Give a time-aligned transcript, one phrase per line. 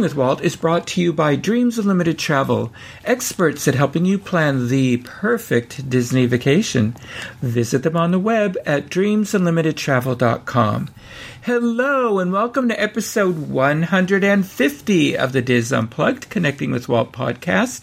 [0.00, 2.72] With Walt is brought to you by Dreams Unlimited Travel,
[3.04, 6.96] experts at helping you plan the perfect Disney vacation.
[7.42, 10.88] Visit them on the web at dreamsunlimitedtravel.com.
[11.42, 17.82] Hello, and welcome to episode 150 of the DIS Unplugged Connecting with Walt podcast.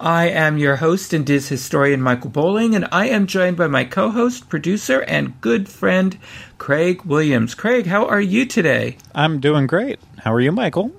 [0.00, 3.84] I am your host and Diz historian Michael Bowling, and I am joined by my
[3.84, 6.18] co host, producer, and good friend,
[6.56, 7.54] Craig Williams.
[7.54, 8.96] Craig, how are you today?
[9.14, 10.00] I'm doing great.
[10.16, 10.94] How are you, Michael?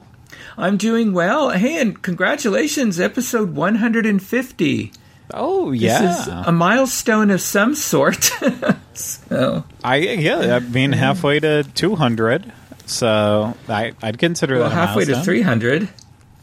[0.60, 1.52] I'm doing well.
[1.52, 4.92] Hey, and congratulations, episode 150.
[5.34, 8.24] Oh yeah, this is a milestone of some sort.
[8.94, 12.52] so I yeah, I mean halfway to 200.
[12.88, 15.88] So I I'd consider well, that halfway to 300.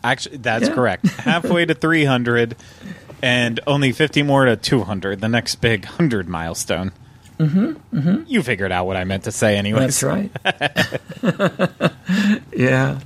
[0.03, 0.75] Actually, that's Yeah.
[0.75, 1.07] correct.
[1.19, 2.57] halfway to 300,
[3.23, 5.21] and only 50 more to 200.
[5.21, 6.93] The next big hundred milestone.
[7.39, 8.23] Mm-hmm, mm-hmm.
[8.27, 9.81] You figured out what I meant to say, anyway.
[9.81, 10.31] That's right.
[12.57, 13.01] yeah.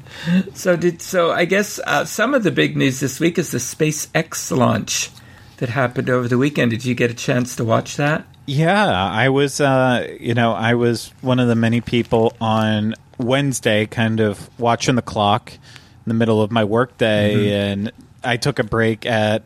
[0.54, 1.32] So did so?
[1.32, 5.10] I guess uh, some of the big news this week is the SpaceX launch
[5.56, 6.70] that happened over the weekend.
[6.70, 8.24] Did you get a chance to watch that?
[8.46, 13.86] Yeah, I was, uh, you know, I was one of the many people on Wednesday
[13.86, 15.60] kind of watching the clock in
[16.06, 19.42] the middle of my workday, and I took a break at.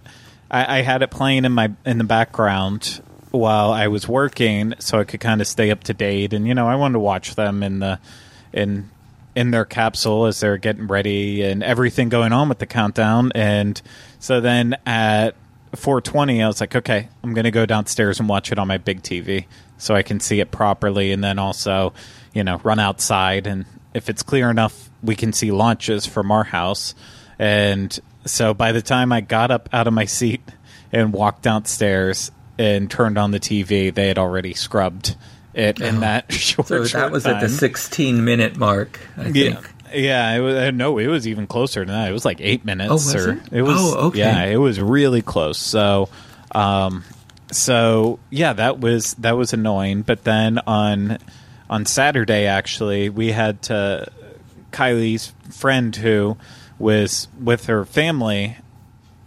[0.51, 3.03] I, I had it playing in my in the background
[3.39, 6.55] while I was working, so I could kind of stay up to date, and you
[6.55, 7.99] know, I wanted to watch them in the
[8.53, 8.91] in
[9.35, 13.81] in their capsule as they're getting ready and everything going on with the countdown, and
[14.19, 15.35] so then at
[15.75, 18.79] 420 i was like okay i'm going to go downstairs and watch it on my
[18.79, 21.93] big tv so i can see it properly and then also
[22.35, 23.47] you know run outside.
[23.47, 26.95] And if it's clear enough we can see launches from our house.
[27.39, 30.43] And so by the time i got up out of my seat
[30.93, 35.17] and walked downstairs and turned on the tv they had already scrubbed
[35.55, 38.99] it in that short, So short that was at the 16 minute mark.
[39.17, 39.67] I Yeah, think.
[39.95, 40.33] yeah.
[40.35, 42.09] It was, uh, no, it was even closer than that.
[42.09, 42.91] It was like eight minutes.
[42.91, 43.63] Oh, was or, it?
[43.63, 43.77] was.
[43.79, 44.19] Oh, okay.
[44.19, 45.59] Yeah, it was really close.
[45.59, 46.09] So,
[46.53, 47.05] um,
[47.53, 50.03] so yeah, that was that was annoying.
[50.03, 51.19] But then on
[51.71, 54.09] on Saturday, actually, we had to
[54.73, 56.37] Kylie's friend who
[56.81, 58.57] was with her family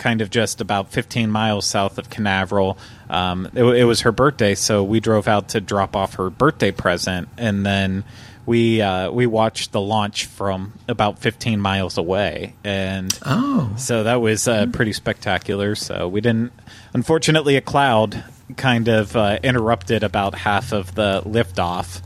[0.08, 2.78] kind of just about 15 miles south of Canaveral.
[3.10, 6.72] Um, it, it was her birthday, so we drove out to drop off her birthday
[6.72, 8.06] present, and then
[8.46, 13.74] we uh, we watched the launch from about 15 miles away, and Oh.
[13.76, 15.76] so that was uh, pretty spectacular.
[15.76, 16.54] So we didn't,
[16.94, 18.24] unfortunately, a cloud
[18.56, 22.02] kind of uh, interrupted about half of the liftoff,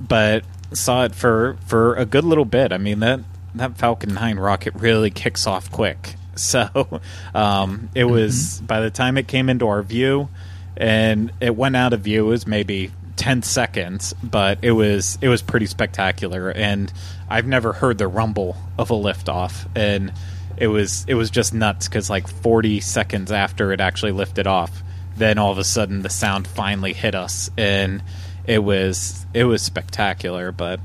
[0.00, 2.72] but saw it for for a good little bit.
[2.72, 3.20] I mean that
[3.54, 6.16] that Falcon 9 rocket really kicks off quick.
[6.46, 7.00] So
[7.34, 10.28] um, it was by the time it came into our view
[10.76, 15.28] and it went out of view, it was maybe 10 seconds, but it was it
[15.28, 16.50] was pretty spectacular.
[16.50, 16.92] And
[17.28, 20.12] I've never heard the rumble of a liftoff, and
[20.56, 24.82] it was it was just nuts because like 40 seconds after it actually lifted off,
[25.16, 28.02] then all of a sudden the sound finally hit us, and
[28.46, 30.52] it was it was spectacular.
[30.52, 30.80] But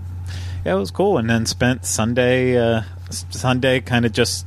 [0.66, 1.17] yeah, it was cool.
[1.17, 4.45] And then spent Sunday uh, Sunday kind of just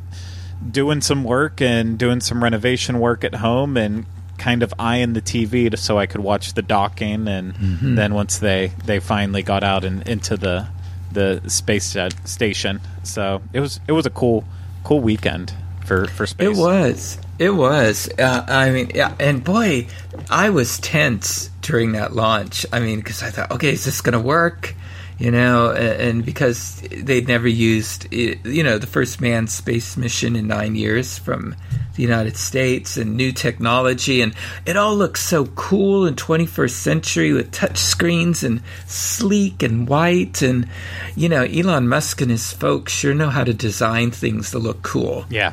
[0.71, 4.07] doing some work and doing some renovation work at home and
[4.39, 7.55] kind of eyeing the TV to, so I could watch the docking and
[7.97, 10.67] then once they they finally got out and into the
[11.13, 14.45] the space station so it was it was a cool
[14.83, 15.53] cool weekend
[15.85, 17.19] for for space It was.
[17.39, 18.09] It was.
[18.19, 19.89] Uh, I mean, yeah, and boy,
[20.31, 22.65] I was tense during that launch.
[22.73, 24.75] I mean, because I thought, okay, is this going to work?
[25.17, 30.49] You know, and, because they'd never used, you know, the first manned space mission in
[30.49, 31.55] nine years from
[31.95, 34.35] the United States and new technology, and
[34.67, 40.43] it all looks so cool in 21st century with touch screens and sleek and white,
[40.43, 40.69] and
[41.15, 44.83] you know, Elon Musk and his folks sure know how to design things to look
[44.83, 45.25] cool.
[45.31, 45.53] yeah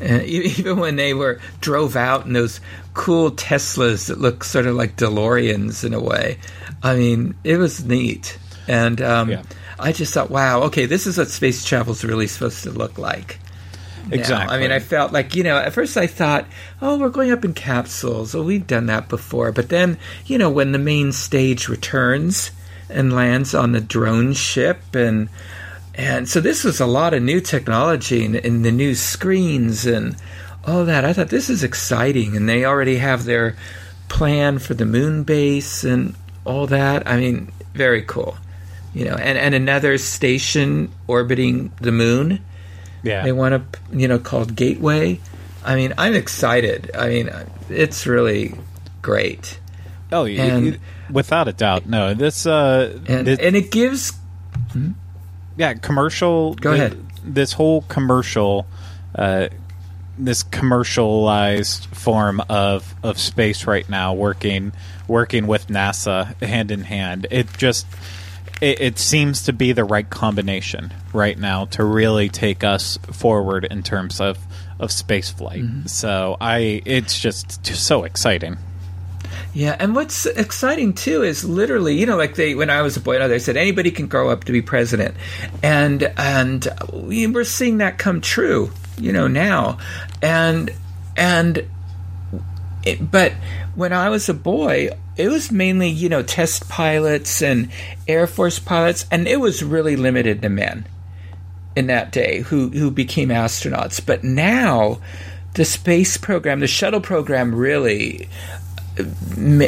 [0.00, 2.60] Uh, even when they were drove out in those
[2.94, 6.38] cool Teslas that look sort of like DeLoreans in a way.
[6.82, 8.38] I mean, it was neat,
[8.68, 9.42] and um, Yeah.
[9.78, 12.98] I just thought, wow, okay, this is what space travel is really supposed to look
[12.98, 13.38] like.
[14.06, 14.14] now.
[14.14, 14.56] Exactly.
[14.56, 16.46] I mean, I felt like, you know, at first I thought,
[16.80, 18.34] oh, we're going up in capsules.
[18.34, 19.50] Oh, we've done that before.
[19.52, 22.52] But then, you know, when the main stage returns
[22.88, 25.28] and lands on the drone ship and
[25.94, 30.16] and so this was a lot of new technology and, and the new screens and
[30.64, 31.04] all that.
[31.04, 33.56] I thought this is exciting, and they already have their
[34.08, 37.06] plan for the moon base and all that.
[37.06, 38.36] I mean, very cool.
[38.94, 42.44] You know, and, and another station orbiting the moon.
[43.02, 43.22] Yeah.
[43.22, 45.18] They want to, you know, called Gateway.
[45.64, 46.90] I mean, I'm excited.
[46.96, 47.30] I mean,
[47.70, 48.54] it's really
[49.00, 49.58] great.
[50.12, 50.78] Oh, And-
[51.10, 51.86] without a doubt.
[51.86, 54.12] No, this uh And, this- and it gives
[55.56, 56.54] yeah, commercial.
[56.54, 56.98] Go ahead.
[57.24, 58.66] This whole commercial,
[59.14, 59.48] uh,
[60.18, 64.72] this commercialized form of of space right now, working
[65.08, 67.26] working with NASA hand in hand.
[67.30, 67.86] It just
[68.62, 73.66] it, it seems to be the right combination right now to really take us forward
[73.66, 74.38] in terms of
[74.78, 75.62] of space flight.
[75.62, 75.86] Mm-hmm.
[75.86, 78.56] So I, it's just, so exciting.
[79.54, 83.00] Yeah, and what's exciting too is literally, you know, like they when I was a
[83.00, 85.14] boy, they said anybody can grow up to be president,
[85.62, 89.78] and and we, we're seeing that come true, you know, now,
[90.22, 90.70] and
[91.16, 91.66] and
[92.84, 93.34] it, but
[93.74, 97.70] when I was a boy, it was mainly you know test pilots and
[98.08, 100.86] Air Force pilots, and it was really limited to men
[101.74, 104.04] in that day who who became astronauts.
[104.04, 105.00] But now,
[105.54, 108.28] the space program, the shuttle program, really
[108.98, 109.04] uh,
[109.36, 109.66] ma-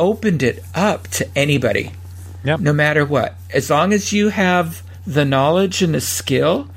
[0.00, 1.92] opened it up to anybody,
[2.44, 2.60] Yep.
[2.60, 3.34] no matter what.
[3.52, 6.68] As long as you have the knowledge and the skill,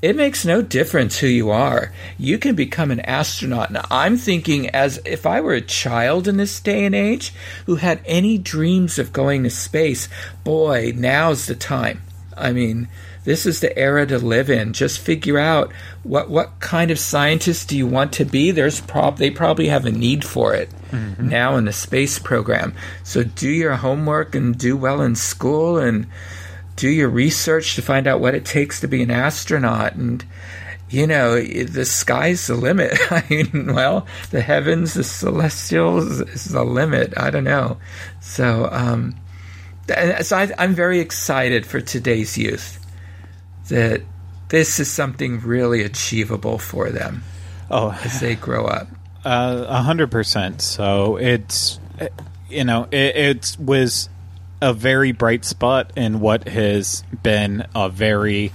[0.00, 1.92] it makes no difference who you are.
[2.18, 3.70] You can become an astronaut.
[3.70, 7.32] Now, I'm thinking as if I were a child in this day and age
[7.66, 10.08] who had any dreams of going to space,
[10.44, 12.02] boy, now's the time.
[12.36, 12.88] I mean,
[13.24, 14.72] this is the era to live in.
[14.72, 15.72] Just figure out
[16.02, 18.52] what what kind of scientist do you want to be.
[18.52, 21.28] There's prob they probably have a need for it mm-hmm.
[21.28, 22.74] now in the space program.
[23.02, 26.06] So do your homework and do well in school and
[26.78, 29.94] do your research to find out what it takes to be an astronaut.
[29.96, 30.24] And
[30.88, 32.96] you know the sky's the limit.
[33.12, 37.12] I mean well the heavens the celestials is the limit.
[37.16, 37.76] I don't know.
[38.20, 39.14] So um
[40.22, 42.78] so I, i'm very excited for today's youth
[43.68, 44.02] that
[44.50, 47.22] this is something really achievable for them
[47.70, 48.88] Oh, as they grow up.
[49.24, 50.60] Uh, A hundred percent.
[50.62, 51.78] So it's
[52.48, 54.08] you know it, it was
[54.60, 58.52] a very bright spot in what has been a very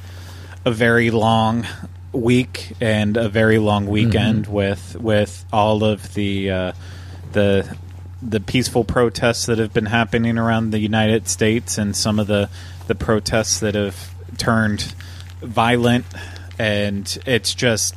[0.65, 1.65] a very long
[2.11, 6.71] week and a very long weekend with with all of the uh,
[7.31, 7.77] the
[8.21, 12.49] the peaceful protests that have been happening around the United States and some of the
[12.87, 14.93] the protests that have turned
[15.41, 16.05] violent.
[16.59, 17.95] And it's just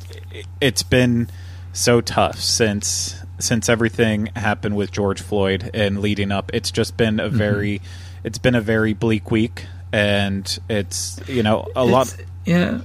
[0.59, 1.29] it's been
[1.73, 7.19] so tough since since everything happened with George Floyd and leading up it's just been
[7.19, 7.37] a mm-hmm.
[7.37, 7.81] very
[8.23, 12.81] it's been a very bleak week and it's you know a lot yeah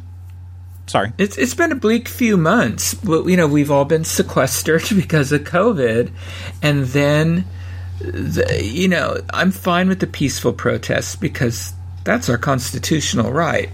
[0.87, 2.95] sorry It's it's been a bleak few months.
[2.95, 6.11] But you know, we've all been sequestered because of COVID,
[6.63, 7.45] and then,
[7.99, 11.73] the, you know, I'm fine with the peaceful protests because
[12.05, 13.71] that's our constitutional right.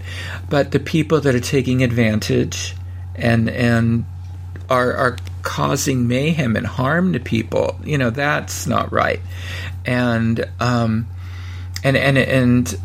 [0.49, 2.75] But the people that are taking advantage
[3.15, 4.05] and and
[4.69, 9.19] are are causing mayhem and harm to people, you know, that's not right.
[9.85, 11.07] And um,
[11.83, 12.79] and and and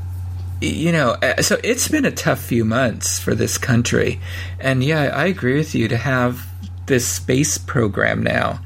[0.60, 4.20] you know, uh, so it's been a tough few months for this country.
[4.58, 6.46] And yeah, I agree with you to have
[6.86, 8.60] this space program now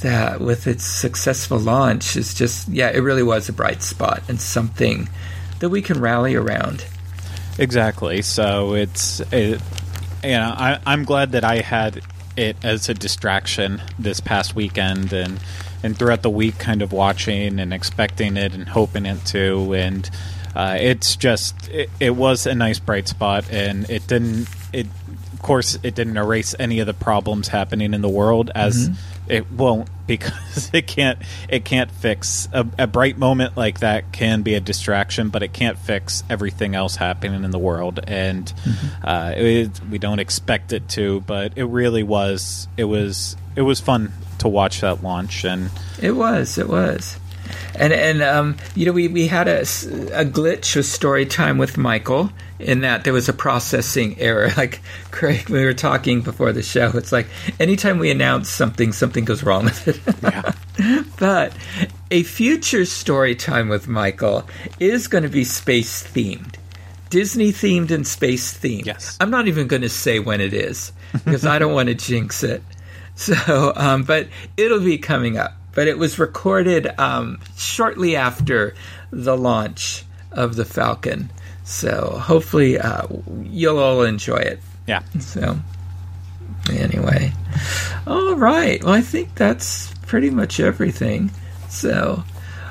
[0.00, 4.40] that with its successful launch is just, yeah, it really was a bright spot and
[4.40, 5.08] something
[5.60, 6.84] that we can rally around.
[7.58, 8.22] Exactly.
[8.22, 9.60] So it's it,
[10.24, 12.02] you know I, I'm glad that I had
[12.36, 15.40] it as a distraction this past weekend and
[15.82, 20.08] and throughout the week, kind of watching and expecting it and hoping it to, and
[20.54, 24.86] uh, it's just it, it was a nice bright spot, and it didn't it.
[25.32, 28.88] Of course, it didn't erase any of the problems happening in the world as.
[29.28, 31.18] It won't because it can't.
[31.48, 34.12] It can't fix a, a bright moment like that.
[34.12, 38.00] Can be a distraction, but it can't fix everything else happening in the world.
[38.06, 38.52] And
[39.02, 42.68] uh, it, we don't expect it to, but it really was.
[42.76, 43.36] It was.
[43.54, 47.18] It was fun to watch that launch, and It was, it was.
[47.74, 51.76] And and um, you know we, we had a, a glitch with story time with
[51.76, 52.30] Michael
[52.62, 54.50] in that there was a processing error.
[54.62, 56.92] Like Craig, we were talking before the show.
[56.94, 57.26] It's like
[57.58, 60.00] anytime we announce something, something goes wrong with it.
[60.22, 61.52] yeah, but
[62.10, 66.56] a future story time with Michael is going to be space themed.
[67.10, 68.86] Disney themed and space themed.
[68.86, 69.16] Yes.
[69.20, 72.42] I'm not even going to say when it is because I don't want to jinx
[72.42, 72.62] it.
[73.14, 75.52] So, um, but it'll be coming up.
[75.74, 78.74] But it was recorded um, shortly after
[79.10, 81.30] the launch of the Falcon.
[81.72, 83.06] So hopefully uh,
[83.44, 84.60] you'll all enjoy it.
[84.86, 85.00] yeah.
[85.20, 85.58] So,
[86.70, 87.32] anyway,
[88.06, 88.84] all right.
[88.84, 91.30] Well, I think that's pretty much everything.
[91.70, 92.24] So,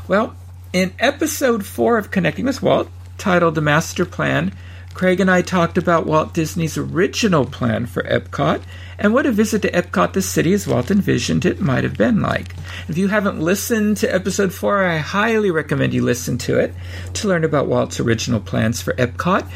[0.08, 0.36] well,
[0.72, 4.54] in episode four of Connecting with Walt, titled The Master Plan,
[5.02, 8.62] Craig and I talked about Walt Disney's original plan for Epcot
[9.00, 12.22] and what a visit to Epcot, the city as Walt envisioned it, might have been
[12.22, 12.54] like.
[12.88, 16.76] If you haven't listened to episode 4, I highly recommend you listen to it
[17.16, 19.50] to learn about Walt's original plans for Epcot.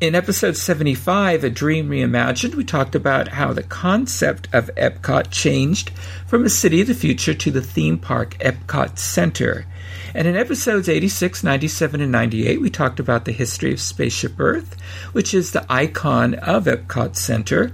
[0.00, 5.90] In episode 75, A Dream Reimagined, we talked about how the concept of Epcot changed
[6.28, 9.66] from a city of the future to the theme park Epcot Center.
[10.14, 14.78] And in episodes 86, 97, and 98, we talked about the history of Spaceship Earth,
[15.12, 17.72] which is the icon of Epcot Center.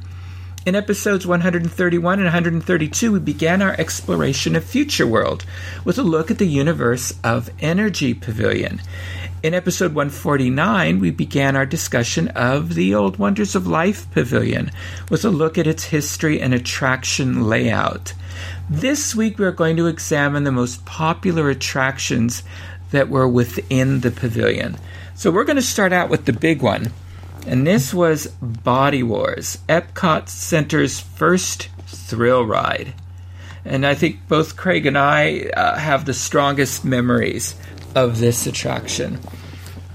[0.64, 5.44] In episodes 131 and 132, we began our exploration of Future World
[5.84, 8.80] with a look at the universe of Energy Pavilion.
[9.40, 14.70] In episode 149, we began our discussion of the Old Wonders of Life Pavilion
[15.10, 18.14] with a look at its history and attraction layout.
[18.70, 22.42] This week, we are going to examine the most popular attractions
[22.90, 24.76] that were within the pavilion.
[25.14, 26.92] So, we're going to start out with the big one,
[27.46, 32.92] and this was Body Wars, Epcot Center's first thrill ride.
[33.64, 37.54] And I think both Craig and I uh, have the strongest memories
[37.94, 39.18] of this attraction.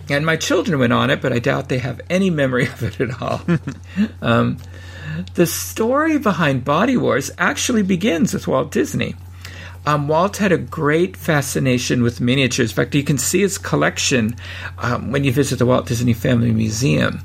[0.09, 2.99] And my children went on it, but I doubt they have any memory of it
[2.99, 3.41] at all.
[4.21, 4.57] um,
[5.33, 9.15] the story behind Body Wars actually begins with Walt Disney.
[9.85, 12.71] Um, Walt had a great fascination with miniatures.
[12.71, 14.35] In fact, you can see his collection
[14.77, 17.21] um, when you visit the Walt Disney Family Museum.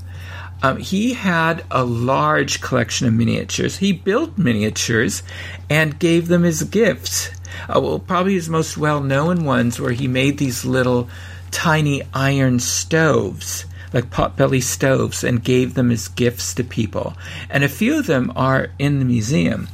[0.60, 3.76] Um, he had a large collection of miniatures.
[3.76, 5.22] He built miniatures
[5.70, 7.30] and gave them as gifts.
[7.68, 11.08] Uh, well, probably his most well known ones were he made these little
[11.52, 17.14] tiny iron stoves like potbelly stoves and gave them as gifts to people.
[17.50, 19.68] And a few of them are in the museum,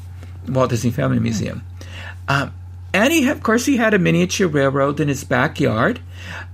[0.48, 1.62] Walt Disney Family Museum.
[2.28, 2.52] Um,
[2.92, 6.00] and he, of course, he had a miniature railroad in his backyard.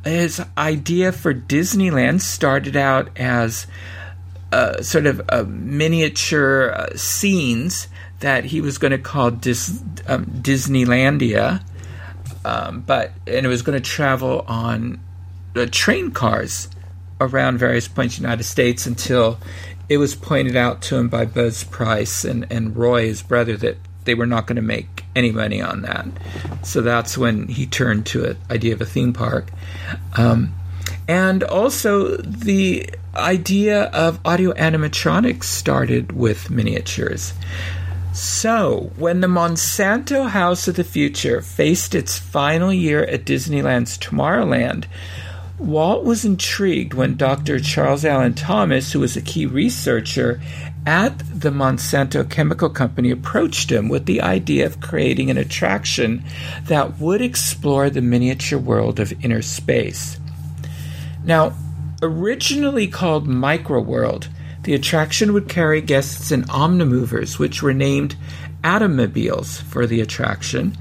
[0.05, 3.67] His idea for Disneyland started out as
[4.52, 7.88] uh, sort of a miniature uh, scenes
[8.21, 11.62] that he was going to call Dis, um, Disneylandia,
[12.45, 15.00] um, but and it was going to travel on
[15.57, 16.69] uh, train cars
[17.20, 19.38] around various points in the United States until
[19.88, 23.76] it was pointed out to him by Buzz Price and, and Roy, his brother, that
[24.04, 26.06] they were not going to make any money on that.
[26.62, 29.50] So that's when he turned to an idea of a theme park.
[30.16, 30.54] Um,
[31.08, 37.32] and also the idea of audio animatronics started with miniatures.
[38.12, 44.86] So, when the Monsanto House of the Future faced its final year at Disneyland's Tomorrowland,
[45.61, 47.61] Walt was intrigued when Dr.
[47.61, 50.40] Charles Allen Thomas, who was a key researcher
[50.87, 56.25] at the Monsanto Chemical Company, approached him with the idea of creating an attraction
[56.64, 60.19] that would explore the miniature world of inner space.
[61.25, 61.52] Now,
[62.00, 64.31] originally called Micro World,
[64.62, 68.17] the attraction would carry guests in omnimovers, which were named
[68.64, 70.75] Atomobiles for the attraction,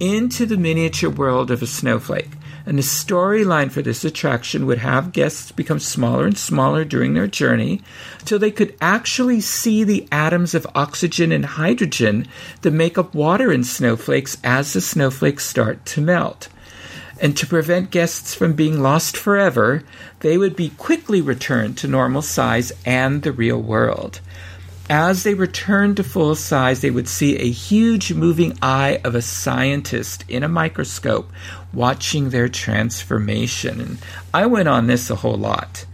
[0.00, 2.35] into the miniature world of a snowflake.
[2.66, 7.28] And the storyline for this attraction would have guests become smaller and smaller during their
[7.28, 7.80] journey
[8.18, 12.26] until they could actually see the atoms of oxygen and hydrogen
[12.62, 16.48] that make up water in snowflakes as the snowflakes start to melt.
[17.20, 19.84] And to prevent guests from being lost forever,
[20.20, 24.20] they would be quickly returned to normal size and the real world.
[24.88, 29.22] As they returned to full size, they would see a huge moving eye of a
[29.22, 31.30] scientist in a microscope
[31.72, 33.80] watching their transformation.
[33.80, 33.98] And
[34.32, 35.86] I went on this a whole lot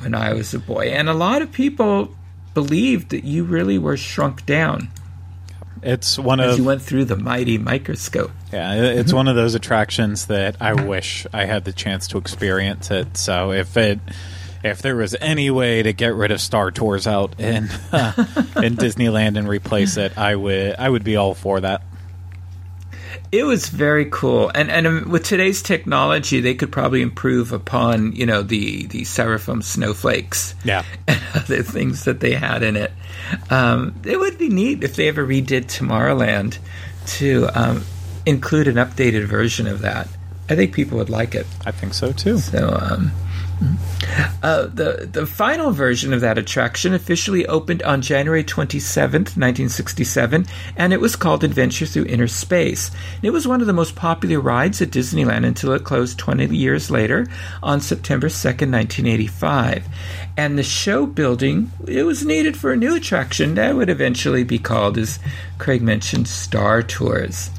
[0.00, 0.88] when I was a boy.
[0.88, 2.14] And a lot of people
[2.52, 4.90] believed that you really were shrunk down.
[5.82, 8.32] It's one as of you went through the mighty microscope.
[8.52, 12.90] Yeah, it's one of those attractions that I wish I had the chance to experience
[12.90, 13.16] it.
[13.16, 14.00] So if it
[14.66, 18.12] if there was any way to get rid of Star Tours out in uh,
[18.62, 21.82] in Disneyland and replace it, I would I would be all for that.
[23.32, 28.12] It was very cool, and and um, with today's technology, they could probably improve upon
[28.12, 30.84] you know the the styrofoam snowflakes, Yeah.
[31.08, 32.92] and other things that they had in it.
[33.50, 36.58] Um, it would be neat if they ever redid Tomorrowland
[37.18, 37.84] to um,
[38.24, 40.08] include an updated version of that.
[40.48, 41.46] I think people would like it.
[41.66, 42.38] I think so too.
[42.38, 43.10] So, um,
[44.42, 49.68] uh, the the final version of that attraction officially opened on January twenty seventh, nineteen
[49.68, 50.46] sixty seven,
[50.76, 52.90] and it was called Adventure Through Inner Space.
[53.22, 56.90] It was one of the most popular rides at Disneyland until it closed twenty years
[56.90, 57.26] later
[57.62, 59.86] on September second, nineteen eighty five.
[60.36, 64.58] And the show building it was needed for a new attraction that would eventually be
[64.58, 65.18] called, as
[65.58, 67.50] Craig mentioned, Star Tours.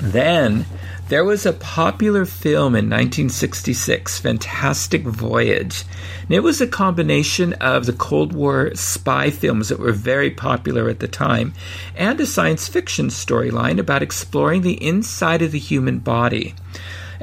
[0.00, 0.66] Then
[1.08, 5.84] there was a popular film in 1966, Fantastic Voyage.
[6.22, 10.88] And it was a combination of the Cold War spy films that were very popular
[10.88, 11.52] at the time
[11.94, 16.54] and a science fiction storyline about exploring the inside of the human body.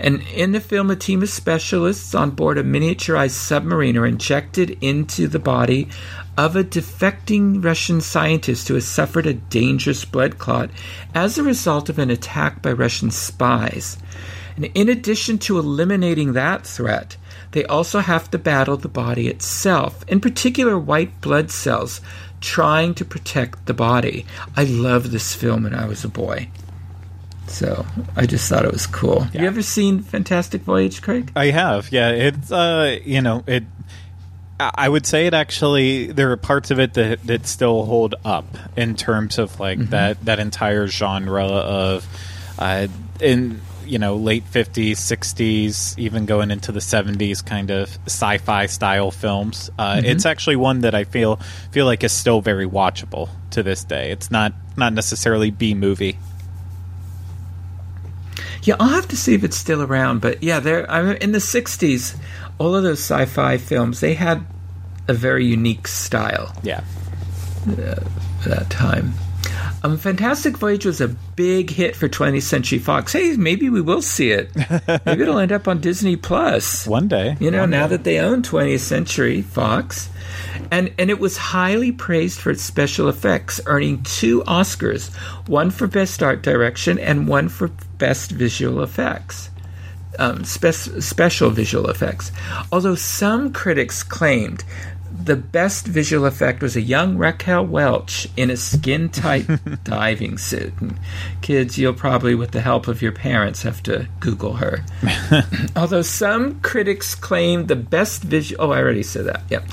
[0.02, 4.76] And in the film, a team of specialists on board a miniaturized submarine are injected
[4.82, 5.90] into the body
[6.36, 10.72] of a defecting Russian scientist who has suffered a dangerous blood clot
[11.14, 14.00] as a result of an attack by Russian spies.
[14.56, 17.16] And in addition to eliminating that threat,
[17.52, 22.02] they also have to battle the body itself, in particular white blood cells,
[22.40, 24.26] trying to protect the body.
[24.58, 26.50] I loved this film when I was a boy.
[27.52, 29.28] So I just thought it was cool.
[29.34, 29.42] Yeah.
[29.42, 31.32] You ever seen Fantastic Voyage, Craig?
[31.36, 32.10] I have, yeah.
[32.10, 33.64] It's uh, you know, it.
[34.60, 36.08] I I would say it actually.
[36.08, 38.46] There are parts of it that that still hold up
[38.78, 42.08] in terms of like that that entire genre of,
[42.58, 42.88] uh,
[43.20, 49.12] in you know late fifties, sixties, even going into the seventies, kind of sci-fi style
[49.12, 49.70] films.
[49.78, 51.40] Uh, It's actually one that I feel
[51.72, 54.12] feel like is still very watchable to this day.
[54.12, 56.18] It's not not necessarily B movie.
[58.64, 60.22] Yeah, I'll have to see if it's still around.
[60.22, 60.90] But yeah, there.
[60.90, 62.16] I in the '60s,
[62.60, 64.46] all of those sci-fi films they had
[65.08, 66.82] a very unique style Yeah.
[68.42, 69.14] for that time.
[69.84, 73.14] Um, Fantastic Voyage was a big hit for 20th Century Fox.
[73.14, 74.52] Hey, maybe we will see it.
[75.06, 77.98] Maybe it'll end up on Disney One day, You know, now day.
[77.98, 80.10] that they own 20th Century Fox.
[80.70, 85.14] And and it was highly praised for its special effects, earning two Oscars,
[85.48, 87.72] one for best art direction and one for
[88.02, 89.52] best visual effects.
[90.18, 92.32] Um, spe- special visual effects.
[92.72, 94.64] Although some critics claimed
[95.26, 99.48] the best visual effect was a young Raquel Welch in a skin tight
[99.84, 100.74] diving suit.
[100.82, 101.00] And
[101.42, 104.84] kids, you'll probably, with the help of your parents, have to Google her.
[105.76, 108.64] Although some critics claim the best visual.
[108.64, 109.44] Oh, I already said that.
[109.50, 109.66] Yeah.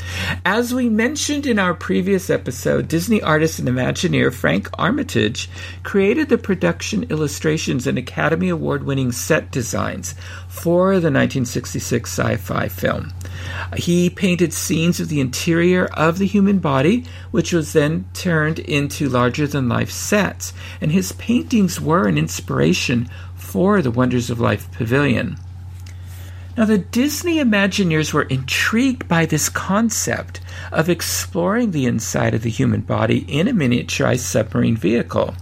[0.45, 5.49] As we mentioned in our previous episode, Disney artist and Imagineer Frank Armitage
[5.83, 10.15] created the production illustrations and Academy Award winning set designs
[10.49, 13.13] for the 1966 sci fi film.
[13.77, 19.09] He painted scenes of the interior of the human body, which was then turned into
[19.09, 24.71] larger than life sets, and his paintings were an inspiration for the Wonders of Life
[24.73, 25.39] Pavilion.
[26.57, 30.41] Now, the Disney Imagineers were intrigued by this concept
[30.73, 35.37] of exploring the inside of the human body in a miniaturized submarine vehicle.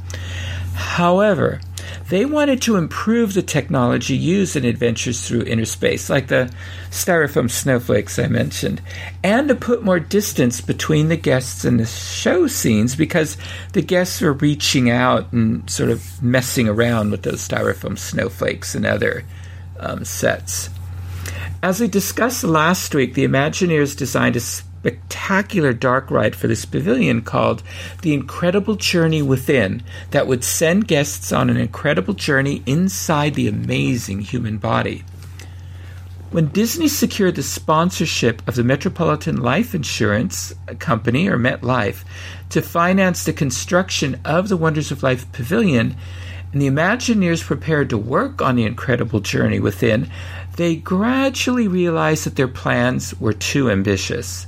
[0.74, 1.60] However,
[2.08, 6.52] they wanted to improve the technology used in adventures through inner space, like the
[6.90, 8.80] styrofoam snowflakes I mentioned,
[9.22, 13.36] and to put more distance between the guests and the show scenes because
[13.72, 18.86] the guests were reaching out and sort of messing around with those styrofoam snowflakes and
[18.86, 19.24] other
[19.78, 20.70] um, sets.
[21.62, 24.40] As we discussed last week, the Imagineers designed a
[24.86, 27.60] spectacular dark ride for this pavilion called
[28.02, 34.20] The Incredible Journey Within that would send guests on an incredible journey inside the amazing
[34.20, 35.02] human body.
[36.30, 42.04] When Disney secured the sponsorship of the Metropolitan Life Insurance Company, or MetLife,
[42.50, 45.96] to finance the construction of the Wonders of Life Pavilion,
[46.52, 50.08] and the Imagineers prepared to work on the incredible journey within,
[50.56, 54.46] they gradually realized that their plans were too ambitious.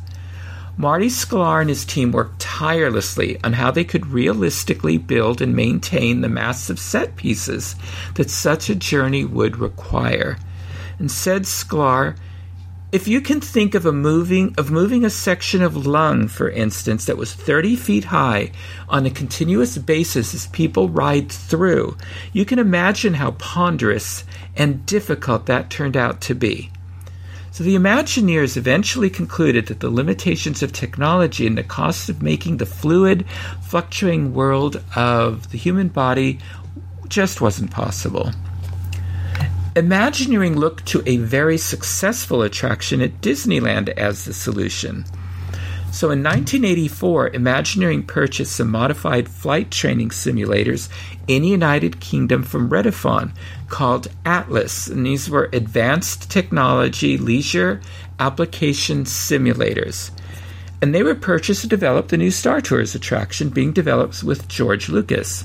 [0.80, 6.20] Marty Sklar and his team worked tirelessly on how they could realistically build and maintain
[6.20, 7.74] the massive set pieces
[8.14, 10.38] that such a journey would require.
[11.00, 12.16] And said Sklar,
[12.92, 17.06] if you can think of a moving of moving a section of lung, for instance,
[17.06, 18.52] that was 30 feet high
[18.88, 21.96] on a continuous basis as people ride through,
[22.32, 24.22] you can imagine how ponderous
[24.54, 26.70] and difficult that turned out to be.
[27.58, 32.58] So the Imagineers eventually concluded that the limitations of technology and the cost of making
[32.58, 33.26] the fluid,
[33.62, 36.38] fluctuating world of the human body
[37.08, 38.30] just wasn't possible.
[39.74, 45.04] Imagineering looked to a very successful attraction at Disneyland as the solution.
[45.90, 50.88] So in 1984, Imagineering purchased some modified flight training simulators
[51.26, 53.32] in the United Kingdom from Redifon
[53.68, 57.80] called Atlas, and these were advanced technology leisure
[58.20, 60.10] application simulators.
[60.80, 64.88] And they were purchased to develop the new Star Tours attraction being developed with George
[64.88, 65.44] Lucas.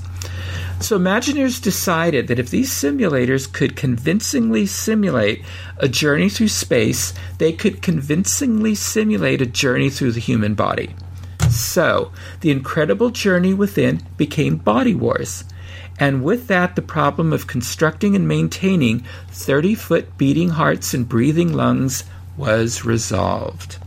[0.80, 5.44] So Imagineers decided that if these simulators could convincingly simulate
[5.78, 10.94] a journey through space, they could convincingly simulate a journey through the human body.
[11.50, 15.44] So, the incredible journey within became Body Wars.
[15.98, 21.52] And with that, the problem of constructing and maintaining 30 foot beating hearts and breathing
[21.52, 22.04] lungs
[22.36, 23.78] was resolved.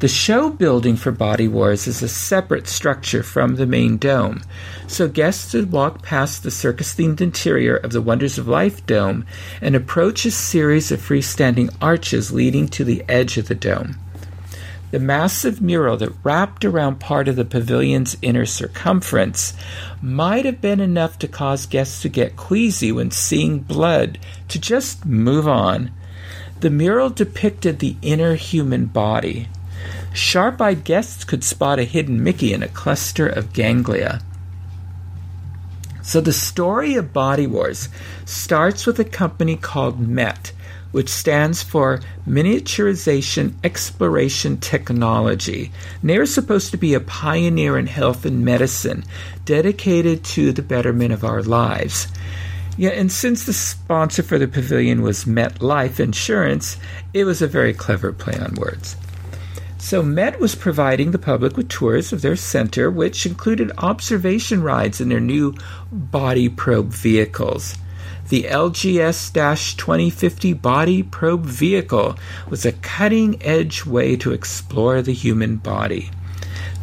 [0.00, 4.40] The show building for Body Wars is a separate structure from the main dome,
[4.86, 9.26] so guests would walk past the circus themed interior of the Wonders of Life dome
[9.60, 13.98] and approach a series of freestanding arches leading to the edge of the dome.
[14.90, 19.52] The massive mural that wrapped around part of the pavilion's inner circumference
[20.00, 25.04] might have been enough to cause guests to get queasy when seeing blood to just
[25.04, 25.90] move on.
[26.60, 29.48] The mural depicted the inner human body,
[30.12, 34.20] Sharp eyed guests could spot a hidden Mickey in a cluster of ganglia.
[36.02, 37.88] So the story of Body Wars
[38.24, 40.52] starts with a company called MET,
[40.90, 45.70] which stands for Miniaturization Exploration Technology.
[46.00, 49.04] And they are supposed to be a pioneer in health and medicine
[49.44, 52.08] dedicated to the betterment of our lives.
[52.76, 56.76] Yeah, and since the sponsor for the pavilion was MetLife Insurance,
[57.12, 58.96] it was a very clever play on words.
[59.80, 65.00] So Met was providing the public with tours of their center, which included observation rides
[65.00, 65.54] in their new
[65.90, 67.76] body probe vehicles.
[68.28, 69.32] The LGS
[69.76, 72.16] 2050 body probe vehicle
[72.48, 76.10] was a cutting edge way to explore the human body.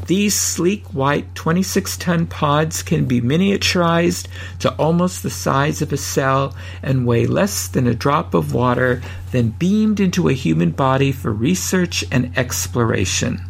[0.08, 4.28] These sleek white 26 ton pods can be miniaturized
[4.60, 9.02] to almost the size of a cell and weigh less than a drop of water,
[9.32, 13.42] then beamed into a human body for research and exploration.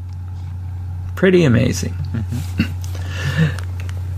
[1.15, 1.93] Pretty amazing.
[1.93, 3.63] Mm-hmm.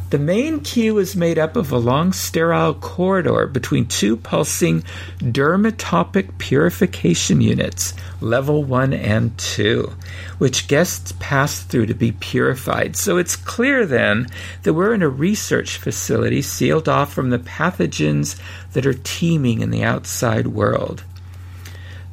[0.10, 4.84] The main queue is made up of a long sterile corridor between two pulsing
[5.19, 9.93] dermatopic purification units, level 1 and 2,
[10.39, 12.95] which guests pass through to be purified.
[12.95, 14.26] So it's clear then
[14.63, 18.36] that we're in a research facility sealed off from the pathogens
[18.74, 21.04] that are teeming in the outside world.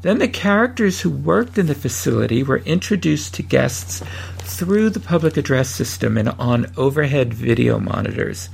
[0.03, 4.03] Then the characters who worked in the facility were introduced to guests
[4.47, 8.49] through the public address system and on overhead video monitors.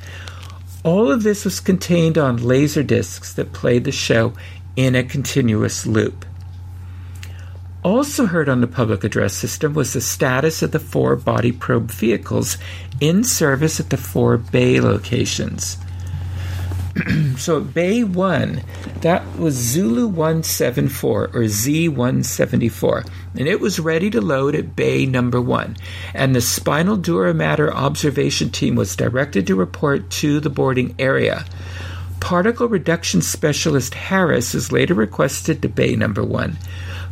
[0.85, 4.33] All of this was contained on laser discs that played the show
[4.75, 6.25] in a continuous loop.
[7.85, 11.91] Also heard on the public address system was the status of the four body probe
[11.91, 12.57] vehicles
[13.01, 15.77] in service at the four bay locations.
[17.39, 18.63] so Bay 1,
[19.01, 25.41] that was Zulu 174 or Z174, and it was ready to load at Bay number
[25.41, 25.77] 1.
[26.15, 31.47] And the spinal dura mater observation team was directed to report to the boarding area.
[32.21, 36.59] Particle reduction specialist Harris is later requested to Bay number 1.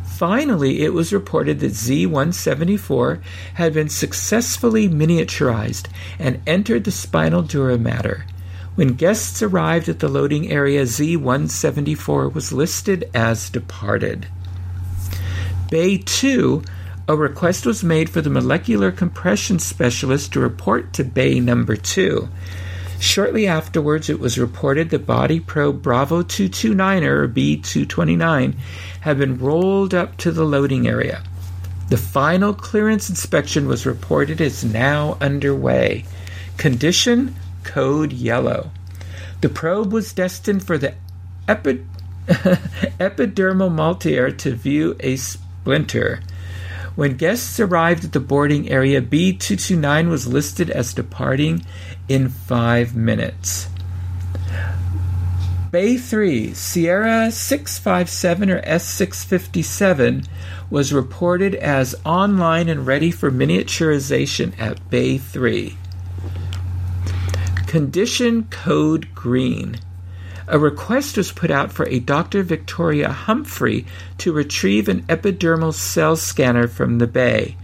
[0.03, 3.21] Finally, it was reported that Z174
[3.55, 5.87] had been successfully miniaturized
[6.19, 8.25] and entered the spinal dura mater.
[8.81, 14.25] When guests arrived at the loading area, Z174 was listed as departed.
[15.69, 16.63] Bay 2,
[17.07, 22.27] a request was made for the molecular compression specialist to report to Bay number 2.
[22.99, 28.55] Shortly afterwards, it was reported that body probe Bravo 229 or B229
[29.01, 31.21] had been rolled up to the loading area.
[31.89, 36.03] The final clearance inspection was reported as now underway.
[36.57, 37.35] Condition
[37.71, 38.69] code yellow.
[39.39, 40.93] The probe was destined for the
[41.47, 41.85] epi-
[42.27, 46.19] epidermal multiair to view a splinter.
[46.95, 51.65] When guests arrived at the boarding area, B229 was listed as departing
[52.09, 53.69] in five minutes.
[55.71, 60.27] Bay 3, Sierra 657 or S657,
[60.69, 65.77] was reported as online and ready for miniaturization at Bay 3.
[67.71, 69.77] Condition Code Green.
[70.45, 72.43] A request was put out for a Dr.
[72.43, 73.85] Victoria Humphrey
[74.17, 77.55] to retrieve an epidermal cell scanner from the bay.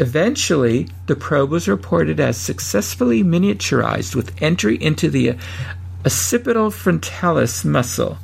[0.00, 5.36] Eventually, the probe was reported as successfully miniaturized with entry into the
[6.06, 8.16] occipital frontalis muscle.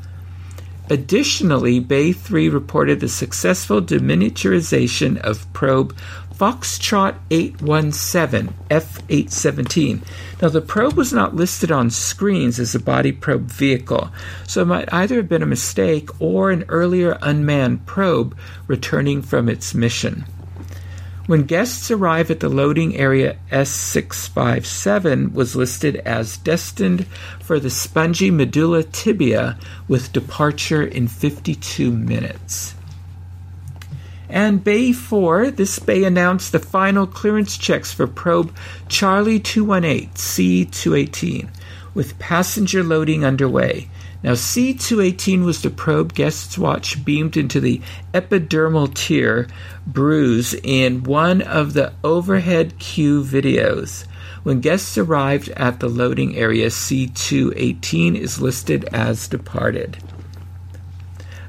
[0.89, 5.95] Additionally, Bay 3 reported the successful deminiaturization of probe
[6.41, 10.01] Foxtrot 817 F817.
[10.41, 14.11] Now, the probe was not listed on screens as a body probe vehicle,
[14.47, 18.35] so it might either have been a mistake or an earlier unmanned probe
[18.69, 20.25] returning from its mission.
[21.27, 27.05] When guests arrive at the loading area, S657 was listed as destined
[27.43, 32.77] for the spongy medulla tibia with departure in 52 minutes.
[34.31, 38.55] And Bay 4, this bay announced the final clearance checks for probe
[38.89, 41.49] Charlie 218 C218.
[41.95, 43.89] with passenger loading underway.
[44.23, 47.81] Now, C218 was the probe guests watched beamed into the
[48.13, 49.49] epidermal tear
[49.87, 54.07] bruise in one of the overhead queue videos.
[54.43, 59.99] When guests arrived at the loading area, C218 is listed as departed.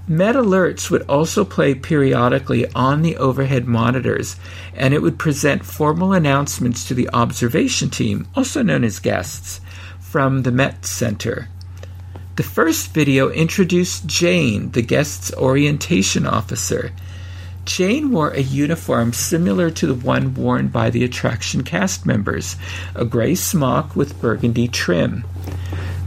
[0.07, 4.35] Met alerts would also play periodically on the overhead monitors,
[4.75, 9.61] and it would present formal announcements to the observation team, also known as guests,
[9.99, 11.47] from the Met Center.
[12.35, 16.91] The first video introduced Jane, the guest's orientation officer.
[17.63, 22.55] Jane wore a uniform similar to the one worn by the attraction cast members,
[22.95, 25.23] a gray smock with burgundy trim.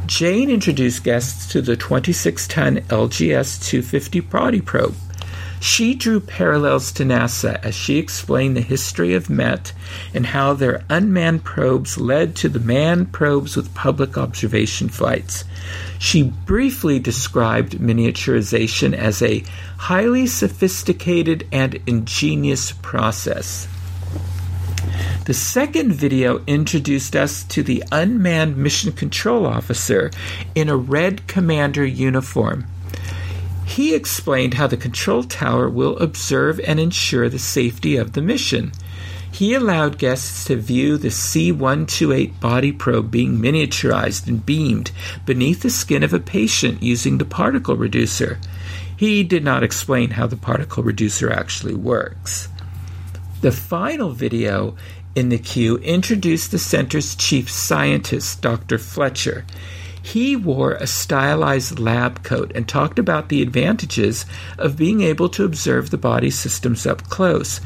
[0.06, 4.94] Jane introduced guests to the 26 ton LGS 250 body probe.
[5.60, 9.72] She drew parallels to NASA as she explained the history of MET
[10.12, 15.44] and how their unmanned probes led to the manned probes with public observation flights.
[15.98, 19.42] She briefly described miniaturization as a
[19.78, 23.66] highly sophisticated and ingenious process.
[25.24, 30.10] The second video introduced us to the unmanned mission control officer
[30.54, 32.66] in a red commander uniform.
[33.64, 38.72] He explained how the control tower will observe and ensure the safety of the mission.
[39.32, 44.92] He allowed guests to view the C 128 body probe being miniaturized and beamed
[45.26, 48.38] beneath the skin of a patient using the particle reducer.
[48.96, 52.48] He did not explain how the particle reducer actually works.
[53.44, 54.74] The final video
[55.14, 58.78] in the queue introduced the center's chief scientist, Dr.
[58.78, 59.44] Fletcher.
[60.02, 64.24] He wore a stylized lab coat and talked about the advantages
[64.56, 67.60] of being able to observe the body systems up close.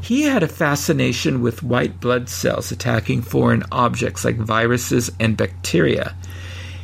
[0.00, 6.16] He had a fascination with white blood cells attacking foreign objects like viruses and bacteria.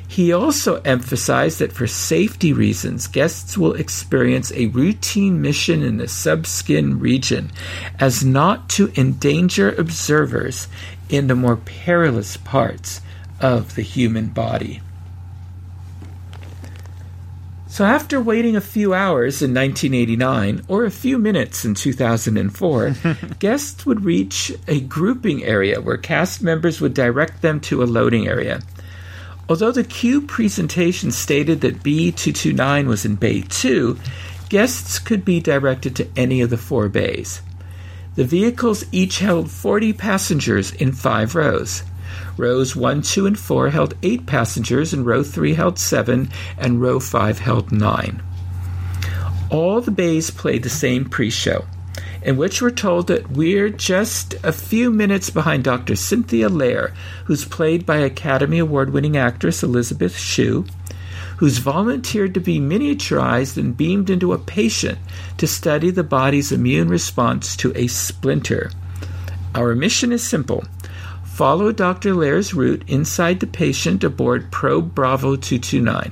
[0.08, 6.08] He also emphasized that for safety reasons, guests will experience a routine mission in the
[6.08, 7.50] subskin region
[7.98, 10.68] as not to endanger observers
[11.08, 13.00] in the more perilous parts
[13.40, 14.80] of the human body.
[17.68, 22.94] So, after waiting a few hours in 1989 or a few minutes in 2004,
[23.38, 28.26] guests would reach a grouping area where cast members would direct them to a loading
[28.26, 28.62] area.
[29.48, 33.96] Although the queue presentation stated that B229 was in Bay 2,
[34.48, 37.42] guests could be directed to any of the four bays.
[38.16, 41.84] The vehicles each held 40 passengers in five rows.
[42.36, 46.28] Rows 1, 2, and 4 held 8 passengers, and row 3 held 7,
[46.58, 48.22] and row 5 held 9.
[49.50, 51.64] All the bays played the same pre show
[52.26, 55.94] in which we're told that we're just a few minutes behind Dr.
[55.94, 56.92] Cynthia Lair,
[57.26, 60.66] who's played by Academy Award winning actress Elizabeth Shue,
[61.36, 64.98] who's volunteered to be miniaturized and beamed into a patient
[65.36, 68.72] to study the body's immune response to a splinter.
[69.54, 70.64] Our mission is simple.
[71.22, 72.12] Follow Dr.
[72.12, 76.10] Lair's route inside the patient aboard Probe Bravo 229,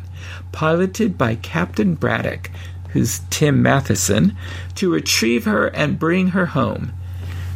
[0.52, 2.52] piloted by Captain Braddock,
[2.94, 4.34] who's Tim Matheson,
[4.76, 6.94] to retrieve her and bring her home.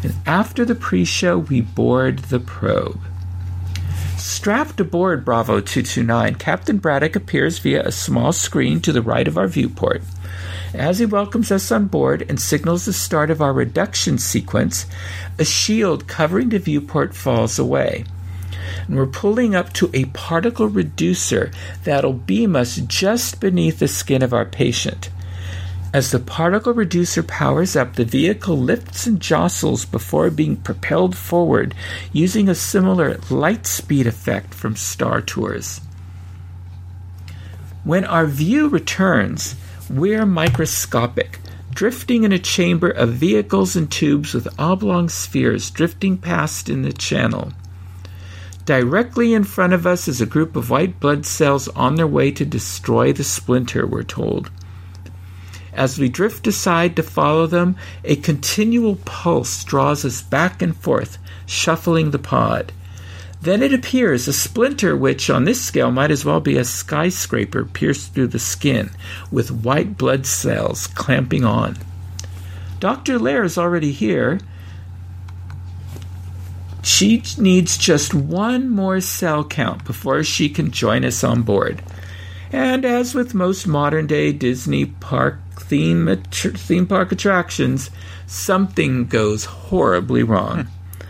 [0.02, 3.00] And after the pre show, we board the probe.
[4.18, 9.38] Strapped aboard Bravo 229, Captain Braddock appears via a small screen to the right of
[9.38, 10.02] our viewport.
[10.74, 14.84] As he welcomes us on board and signals the start of our reduction sequence,
[15.38, 18.04] a shield covering the viewport falls away
[18.88, 21.50] and we're pulling up to a particle reducer
[21.84, 25.10] that'll beam us just beneath the skin of our patient.
[25.92, 31.74] As the particle reducer powers up, the vehicle lifts and jostles before being propelled forward
[32.12, 35.80] using a similar light speed effect from Star Tours.
[37.84, 39.56] When our view returns,
[39.88, 41.38] we're microscopic,
[41.72, 46.92] drifting in a chamber of vehicles and tubes with oblong spheres drifting past in the
[46.92, 47.54] channel.
[48.66, 52.30] Directly in front of us is a group of white blood cells on their way
[52.32, 54.50] to destroy the splinter, we're told.
[55.78, 61.18] As we drift aside to follow them, a continual pulse draws us back and forth,
[61.46, 62.72] shuffling the pod.
[63.42, 67.64] Then it appears a splinter, which on this scale might as well be a skyscraper
[67.64, 68.90] pierced through the skin,
[69.30, 71.76] with white blood cells clamping on.
[72.80, 73.16] Dr.
[73.16, 74.40] Lair is already here.
[76.82, 81.82] She needs just one more cell count before she can join us on board.
[82.50, 87.90] And as with most modern day Disney park theme theme park attractions,
[88.26, 90.64] something goes horribly wrong.
[90.64, 91.02] Hmm.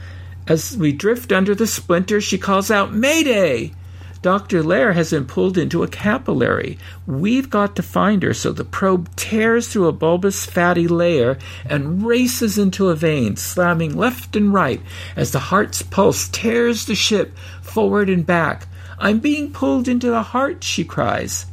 [0.47, 3.73] As we drift under the splinter, she calls out, Mayday!
[4.21, 4.65] Dr.
[4.65, 6.77] Lair has been pulled into a capillary.
[7.07, 12.05] We've got to find her, so the probe tears through a bulbous fatty layer and
[12.05, 14.81] races into a vein, slamming left and right
[15.15, 18.67] as the heart's pulse tears the ship forward and back.
[18.99, 21.47] I'm being pulled into the heart, she cries.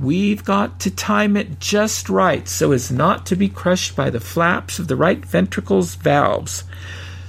[0.00, 4.18] We've got to time it just right so as not to be crushed by the
[4.18, 6.64] flaps of the right ventricle's valves.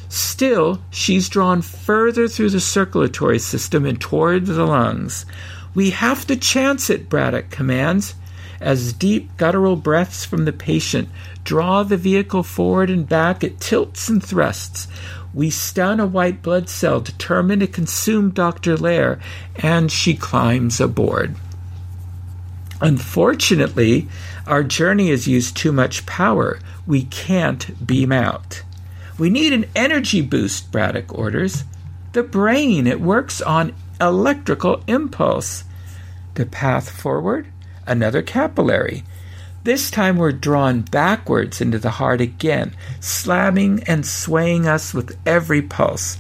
[0.10, 5.26] Still, she's drawn further through the circulatory system and toward the lungs.
[5.76, 8.16] We have to chance it, Braddock commands.
[8.60, 11.10] As deep guttural breaths from the patient
[11.44, 14.88] draw the vehicle forward and back, it tilts and thrusts.
[15.34, 18.78] We stun a white blood cell determined to consume Dr.
[18.78, 19.20] Lair,
[19.58, 21.36] and she climbs aboard.
[22.82, 24.08] Unfortunately,
[24.46, 26.60] our journey has used too much power.
[26.86, 28.64] We can't beam out.
[29.18, 31.64] We need an energy boost, Braddock orders.
[32.12, 35.64] The brain, it works on electrical impulse.
[36.34, 37.48] The path forward,
[37.88, 39.04] another capillary.
[39.64, 45.62] This time we're drawn backwards into the heart again, slamming and swaying us with every
[45.62, 46.18] pulse.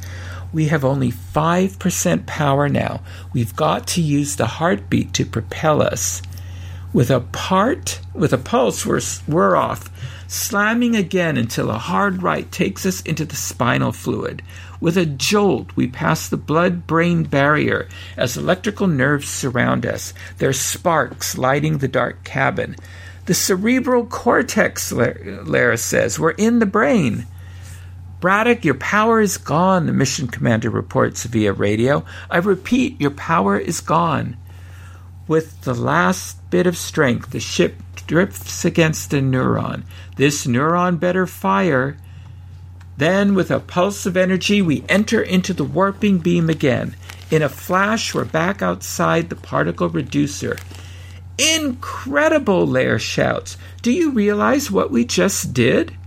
[0.53, 3.01] We have only 5% power now.
[3.33, 6.21] We've got to use the heartbeat to propel us.
[6.95, 9.89] With a part, with a pulse, we're, we're off
[10.29, 14.41] slamming again until a hard right takes us into the spinal fluid.
[14.79, 20.53] With a jolt, we pass the blood brain barrier as electrical nerves surround us, their
[20.53, 22.77] sparks lighting the dark cabin.
[23.25, 27.27] The cerebral cortex, Lara says, we're in the brain.
[28.21, 32.05] Braddock, your power is gone, the mission commander reports via radio.
[32.29, 34.37] I repeat, your power is gone.
[35.27, 39.83] With the last bit of strength, the ship drifts against a neuron.
[40.17, 41.97] This neuron better fire.
[42.97, 46.95] Then, with a pulse of energy, we enter into the warping beam again.
[47.31, 50.57] In a flash, we're back outside the particle reducer.
[51.37, 53.57] Incredible, Lair shouts.
[53.81, 55.97] Do you realize what we just did?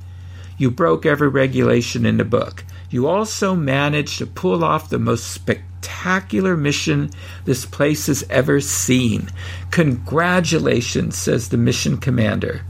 [0.57, 2.64] You broke every regulation in the book.
[2.90, 7.11] You also managed to pull off the most spectacular mission
[7.44, 9.29] this place has ever seen.
[9.70, 12.62] Congratulations, says the mission commander.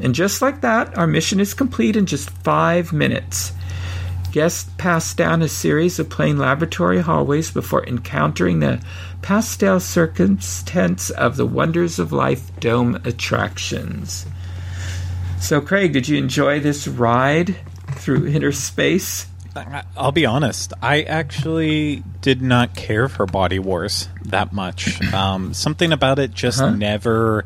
[0.00, 3.52] And just like that, our mission is complete in just five minutes.
[4.32, 8.80] Guests pass down a series of plain laboratory hallways before encountering the
[9.22, 14.24] pastel circumstance of the Wonders of Life Dome attractions.
[15.40, 17.56] So, Craig, did you enjoy this ride
[18.00, 19.26] through inner space?
[19.96, 20.72] I'll be honest.
[20.80, 25.00] I actually did not care for Body Wars that much.
[25.10, 26.76] Um, something about it just uh-huh.
[26.76, 27.44] never,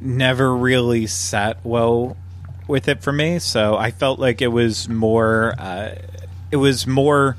[0.00, 2.16] never really sat well
[2.66, 3.38] with it for me.
[3.38, 5.96] So I felt like it was more, uh,
[6.50, 7.36] it was more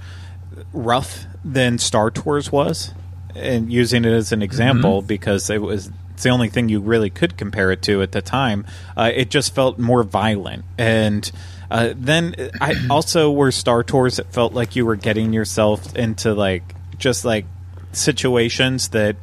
[0.72, 2.94] rough than Star Tours was,
[3.36, 5.08] and using it as an example mm-hmm.
[5.08, 8.22] because it was it's the only thing you really could compare it to at the
[8.22, 8.66] time.
[8.96, 11.32] Uh, it just felt more violent and
[11.74, 14.20] uh, then I also were Star Tours.
[14.20, 17.46] It felt like you were getting yourself into like just like
[17.94, 19.16] situations that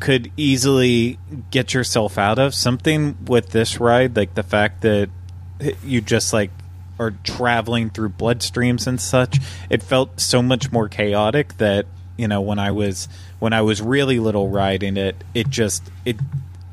[0.00, 1.18] could easily
[1.50, 2.54] get yourself out of.
[2.54, 5.10] Something with this ride, like the fact that
[5.84, 6.50] you just like
[6.98, 9.38] are traveling through bloodstreams and such.
[9.68, 11.84] It felt so much more chaotic that
[12.16, 13.06] you know when I was
[13.38, 16.16] when I was really little riding it, it just it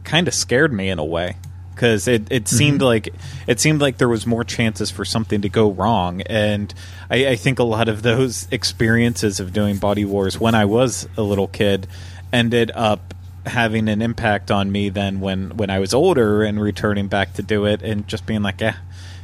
[0.05, 1.35] kind of scared me in a way
[1.73, 2.85] because it, it seemed mm-hmm.
[2.85, 3.13] like
[3.47, 6.73] it seemed like there was more chances for something to go wrong and
[7.09, 11.07] I, I, think a lot of those experiences of doing body wars when i was
[11.17, 11.87] a little kid
[12.31, 13.13] ended up
[13.45, 17.43] having an impact on me then when when i was older and returning back to
[17.43, 18.75] do it and just being like yeah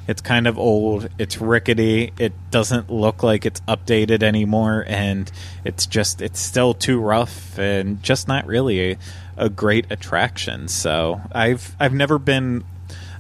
[0.10, 5.32] it's kind of old it's rickety it doesn't look like it's updated anymore and
[5.64, 8.98] it's just it's still too rough and just not really a,
[9.38, 10.68] a great attraction.
[10.68, 12.64] So I've I've never been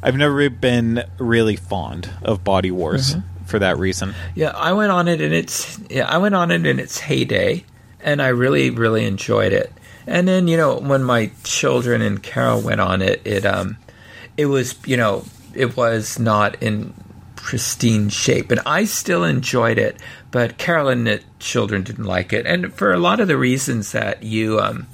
[0.01, 3.45] I've never been really fond of Body Wars mm-hmm.
[3.45, 4.15] for that reason.
[4.33, 7.65] Yeah, I went on it in its yeah I went on it in its heyday,
[8.01, 9.71] and I really really enjoyed it.
[10.07, 13.77] And then you know when my children and Carol went on it, it um
[14.37, 15.23] it was you know
[15.59, 16.93] it was not in
[17.35, 19.97] pristine shape, and I still enjoyed it.
[20.31, 23.91] But Carolyn and the children didn't like it, and for a lot of the reasons
[23.91, 24.87] that you um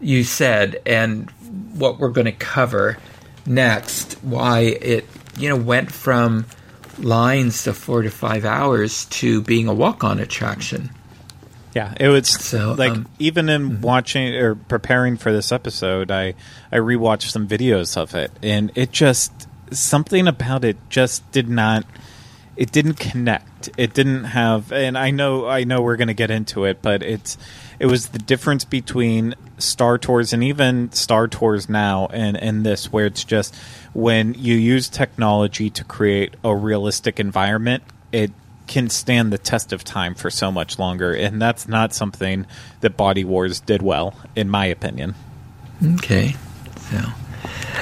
[0.00, 1.30] you said and
[1.74, 2.98] what we're going to cover
[3.46, 5.06] next, why it
[5.38, 6.46] you know went from
[6.98, 10.90] lines to four to five hours to being a walk-on attraction.
[11.74, 13.80] Yeah, it was so, like um, even in mm-hmm.
[13.82, 16.34] watching or preparing for this episode, I
[16.70, 19.48] I rewatched some videos of it, and it just
[19.78, 21.84] something about it just did not
[22.56, 23.70] it didn't connect.
[23.76, 27.02] It didn't have, and I know, I know, we're going to get into it, but
[27.02, 27.36] it's
[27.78, 32.92] it was the difference between Star Tours and even Star Tours now and and this,
[32.92, 33.54] where it's just
[33.92, 38.30] when you use technology to create a realistic environment, it
[38.66, 42.46] can stand the test of time for so much longer, and that's not something
[42.80, 45.14] that Body Wars did well, in my opinion.
[45.96, 46.36] Okay,
[46.90, 47.00] so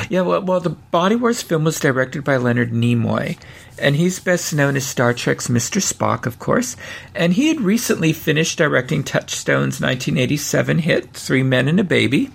[0.08, 3.38] yeah, well, well, the Body Wars film was directed by Leonard Nimoy,
[3.78, 5.80] and he's best known as Star Trek's Mr.
[5.80, 6.76] Spock, of course.
[7.14, 12.30] And he had recently finished directing Touchstone's 1987 hit Three Men and a Baby.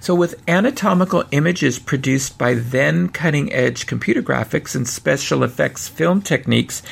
[0.00, 6.22] So, with anatomical images produced by then cutting edge computer graphics and special effects film
[6.22, 6.82] techniques,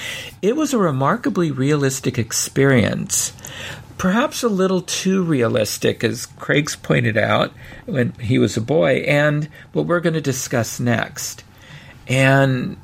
[0.42, 3.32] it was a remarkably realistic experience.
[3.99, 7.53] Perhaps a little too realistic, as Craig's pointed out
[7.84, 11.44] when he was a boy, and what we're going to discuss next.
[12.07, 12.76] And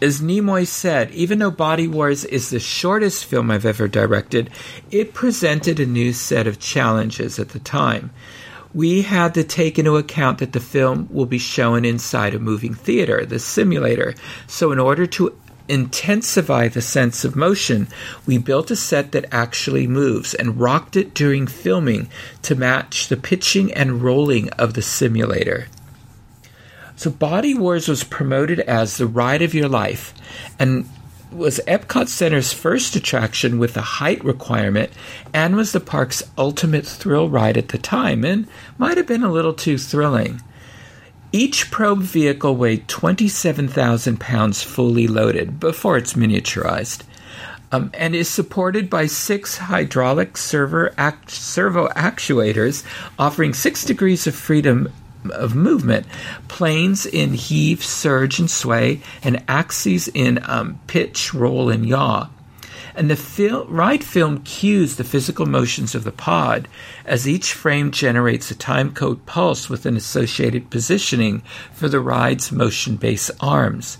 [0.00, 4.50] as Nimoy said, even though Body Wars is the shortest film I've ever directed,
[4.90, 8.10] it presented a new set of challenges at the time
[8.74, 12.74] we had to take into account that the film will be shown inside a moving
[12.74, 14.14] theater, the simulator.
[14.48, 15.38] So, in order to
[15.68, 17.88] intensify the sense of motion,
[18.26, 22.08] we built a set that actually moves and rocked it during filming
[22.42, 25.68] to match the pitching and rolling of the simulator.
[26.96, 30.14] So, Body Wars was promoted as the ride of your life,
[30.58, 30.88] and
[31.34, 34.90] was Epcot Center's first attraction with a height requirement
[35.32, 38.46] and was the park's ultimate thrill ride at the time and
[38.78, 40.40] might have been a little too thrilling.
[41.34, 47.02] Each probe vehicle weighed 27,000 pounds fully loaded before it's miniaturized.
[47.72, 52.84] Um, and is supported by six hydraulic servo, act, servo actuators
[53.18, 54.92] offering six degrees of freedom
[55.32, 56.06] of movement.
[56.46, 62.28] Planes in heave, surge, and sway, and axes in um, pitch, roll, and yaw.
[62.96, 66.68] And the fil- ride film cues the physical motions of the pod
[67.04, 71.42] as each frame generates a time code pulse with an associated positioning
[71.72, 73.98] for the ride's motion based arms.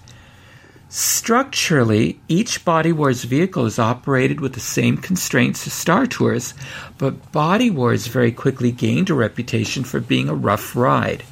[0.89, 6.55] Structurally, each Body Wars vehicle is operated with the same constraints as Star Tours,
[6.99, 11.25] but Body Wars very quickly gained a reputation for being a rough ride.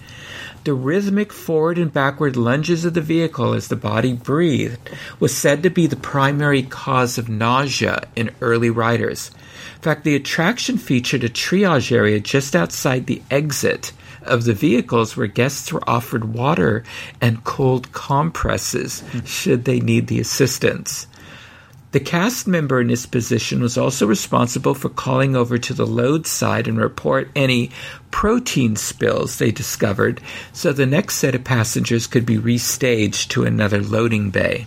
[0.64, 5.64] The rhythmic forward and backward lunges of the vehicle as the body breathed was said
[5.64, 9.32] to be the primary cause of nausea in early riders.
[9.76, 13.92] In fact, the attraction featured a triage area just outside the exit
[14.22, 16.84] of the vehicles where guests were offered water
[17.20, 21.08] and cold compresses should they need the assistance.
[21.92, 26.26] The cast member in this position was also responsible for calling over to the load
[26.26, 27.70] side and report any
[28.10, 30.22] protein spills they discovered
[30.54, 34.66] so the next set of passengers could be restaged to another loading bay.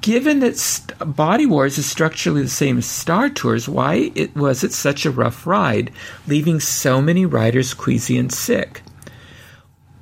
[0.00, 4.64] Given that St- Body Wars is structurally the same as Star Tours, why it was
[4.64, 5.90] it such a rough ride,
[6.26, 8.82] leaving so many riders queasy and sick?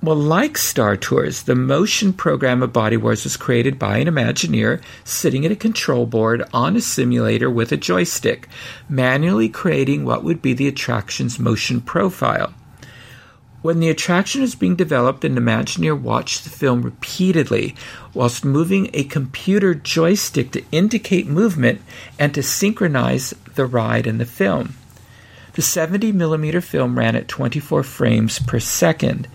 [0.04, 4.82] Well, like Star Tours, the motion program of Body Wars was created by an Imagineer
[5.04, 8.48] sitting at a control board on a simulator with a joystick,
[8.88, 12.52] manually creating what would be the attraction's motion profile.
[13.62, 17.76] When the attraction was being developed, an Imagineer watched the film repeatedly
[18.12, 21.80] whilst moving a computer joystick to indicate movement
[22.18, 24.74] and to synchronize the ride and the film.
[25.52, 29.28] The 70 millimeter film ran at 24 frames per second.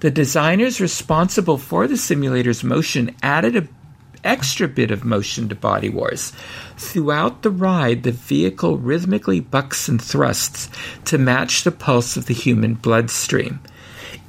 [0.00, 3.68] The designers responsible for the simulator's motion added an
[4.22, 6.32] extra bit of motion to Body Wars.
[6.76, 10.68] Throughout the ride, the vehicle rhythmically bucks and thrusts
[11.06, 13.60] to match the pulse of the human bloodstream.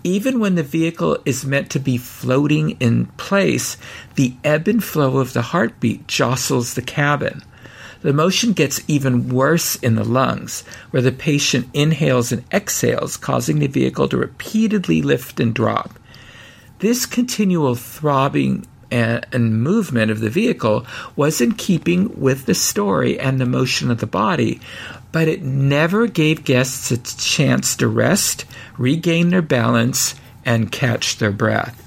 [0.04, 3.76] Even when the vehicle is meant to be floating in place,
[4.16, 7.44] the ebb and flow of the heartbeat jostles the cabin.
[8.08, 13.60] The motion gets even worse in the lungs, where the patient inhales and exhales, causing
[13.60, 16.00] the vehicle to repeatedly lift and drop.
[16.80, 20.88] This continual throbbing and, movement of the vehicle
[21.18, 24.62] was in keeping with the story and the motion of the body,
[25.12, 28.46] but it never gave guests a chance to rest,
[28.78, 31.87] regain their balance, and catch their breath.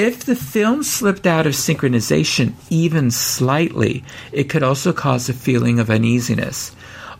[0.00, 5.80] If the film slipped out of synchronization even slightly, it could also cause a feeling
[5.80, 6.70] of uneasiness.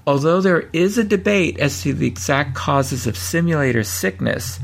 [0.07, 4.61] Although there is a debate as to the exact causes of simulator sickness,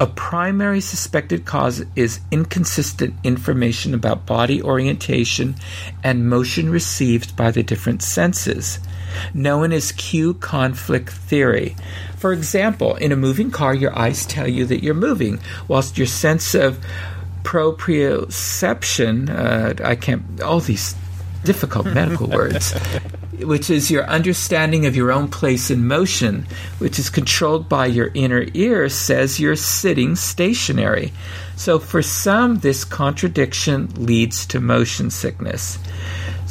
[0.00, 5.54] a primary suspected cause is inconsistent information about body orientation
[6.02, 8.80] and motion received by the different senses,
[9.34, 11.76] known as cue conflict theory.
[12.16, 15.38] For example, in a moving car, your eyes tell you that you're moving,
[15.68, 16.84] whilst your sense of
[17.42, 20.94] proprioception, uh, I can't, all these
[21.44, 22.72] difficult medical words,
[23.40, 26.46] which is your understanding of your own place in motion,
[26.78, 31.12] which is controlled by your inner ear, says you're sitting stationary.
[31.56, 35.78] So for some, this contradiction leads to motion sickness.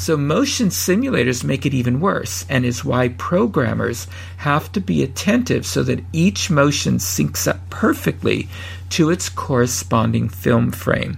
[0.01, 5.63] So, motion simulators make it even worse, and is why programmers have to be attentive
[5.63, 8.49] so that each motion syncs up perfectly
[8.91, 11.17] to its corresponding film frame.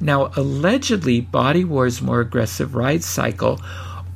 [0.00, 3.60] Now, allegedly, Body War's more aggressive ride cycle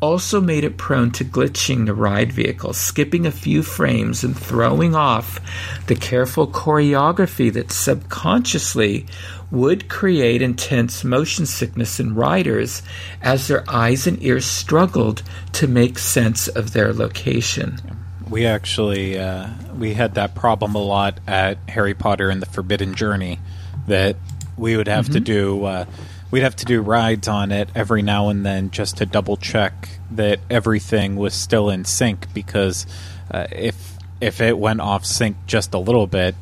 [0.00, 4.94] also made it prone to glitching the ride vehicle, skipping a few frames and throwing
[4.94, 5.40] off
[5.86, 9.06] the careful choreography that subconsciously
[9.50, 12.82] would create intense motion sickness in riders
[13.22, 15.22] as their eyes and ears struggled
[15.52, 17.95] to make sense of their location.
[18.28, 22.94] We actually uh, we had that problem a lot at Harry Potter and the Forbidden
[22.94, 23.38] Journey
[23.86, 24.16] that
[24.56, 25.14] we would have mm-hmm.
[25.14, 25.84] to do uh,
[26.30, 29.88] we'd have to do rides on it every now and then just to double check
[30.10, 32.86] that everything was still in sync because
[33.30, 36.34] uh, if if it went off sync just a little bit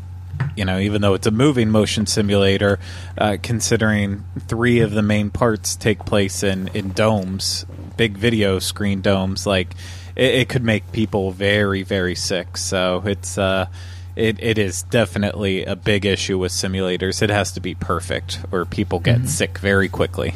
[0.56, 2.78] you know, even though it's a moving motion simulator,
[3.16, 7.64] uh, considering three of the main parts take place in, in domes,
[7.96, 9.74] big video screen domes, like
[10.16, 12.56] it, it could make people very, very sick.
[12.56, 13.66] So it's uh,
[14.16, 17.22] it, it is definitely a big issue with simulators.
[17.22, 19.26] It has to be perfect, or people get mm-hmm.
[19.26, 20.34] sick very quickly.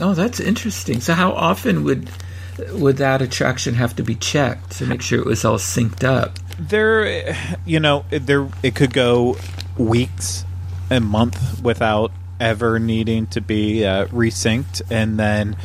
[0.00, 1.00] Oh, that's interesting.
[1.00, 2.10] So, how often would
[2.72, 6.38] would that attraction have to be checked to make sure it was all synced up?
[6.58, 9.36] there, you know, there it could go
[9.76, 10.44] weeks,
[10.90, 15.56] a month without ever needing to be uh, resynced, and then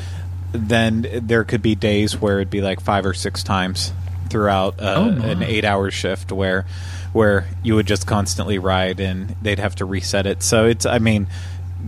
[0.54, 3.92] then there could be days where it'd be like five or six times
[4.30, 6.66] throughout uh, oh an eight-hour shift where
[7.12, 10.42] where you would just constantly ride and they'd have to reset it.
[10.42, 11.28] So it's, I mean,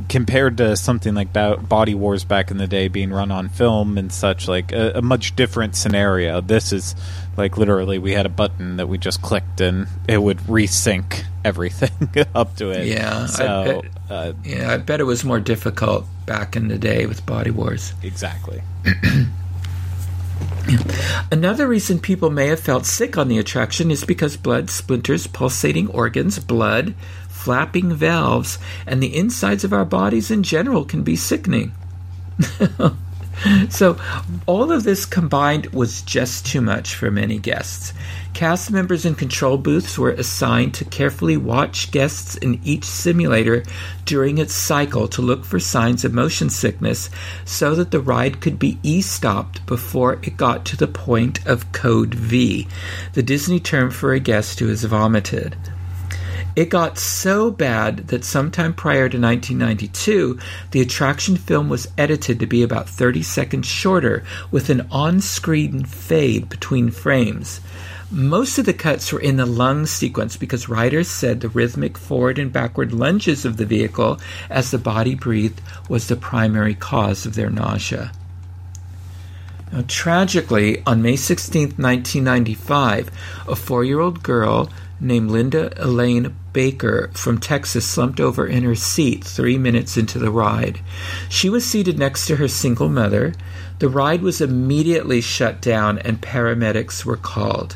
[0.09, 4.11] compared to something like Body Wars back in the day being run on film and
[4.11, 6.41] such, like a, a, much different scenario.
[6.41, 6.95] This is
[7.37, 12.09] like literally we had a button that we just clicked and it would resync everything
[12.35, 12.87] up to it.
[12.87, 16.77] Yeah, so I bet, uh, yeah, I bet it was more difficult back in the
[16.77, 17.93] day with Body Wars.
[18.03, 18.61] Exactly.
[21.31, 25.87] Another reason people may have felt sick on the attraction is because blood splinters pulsating
[25.89, 26.95] organs, blood,
[27.45, 31.71] flapping valves, and the insides of our bodies in general can be sickening.
[33.69, 33.99] so,
[34.47, 37.93] all of this combined was just too much for many guests.
[38.33, 43.63] Cast members in control booths were assigned to carefully watch guests in each simulator
[44.05, 47.11] during its cycle to look for signs of motion sickness
[47.45, 51.71] so that the ride could be e stopped before it got to the point of
[51.73, 52.67] code V,
[53.13, 55.55] the Disney term for a guest who has vomited.
[56.55, 60.39] It got so bad that sometime prior to 1992,
[60.71, 65.83] the attraction film was edited to be about 30 seconds shorter with an on screen
[65.83, 67.59] fade between frames.
[68.09, 72.39] Most of the cuts were in the lung sequence because writers said the rhythmic forward
[72.39, 77.35] and backward lunges of the vehicle as the body breathed was the primary cause of
[77.35, 78.13] their nausea.
[79.73, 83.11] Now, tragically, on May 16, 1995,
[83.49, 84.69] a four year old girl
[85.01, 90.31] named Linda Elaine Baker from Texas slumped over in her seat three minutes into the
[90.31, 90.79] ride.
[91.27, 93.33] She was seated next to her single mother.
[93.79, 97.75] The ride was immediately shut down and paramedics were called.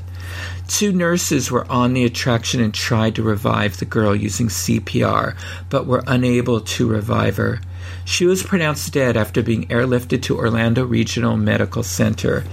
[0.69, 5.35] Two nurses were on the attraction and tried to revive the girl using CPR,
[5.69, 7.59] but were unable to revive her.
[8.05, 12.45] She was pronounced dead after being airlifted to Orlando Regional Medical Center.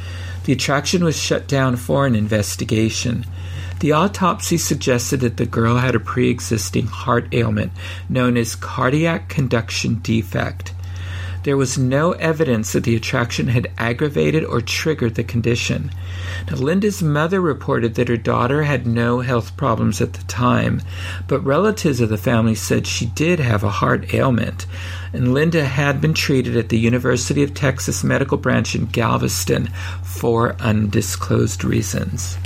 [0.43, 3.27] The attraction was shut down for an investigation.
[3.81, 7.73] The autopsy suggested that the girl had a pre existing heart ailment
[8.09, 10.73] known as cardiac conduction defect.
[11.43, 15.93] There was no evidence that the attraction had aggravated or triggered the condition.
[16.51, 20.81] Now, Linda's mother reported that her daughter had no health problems at the time,
[21.29, 24.67] but relatives of the family said she did have a heart ailment,
[25.13, 29.69] and Linda had been treated at the University of Texas Medical Branch in Galveston
[30.03, 32.39] for undisclosed reasons.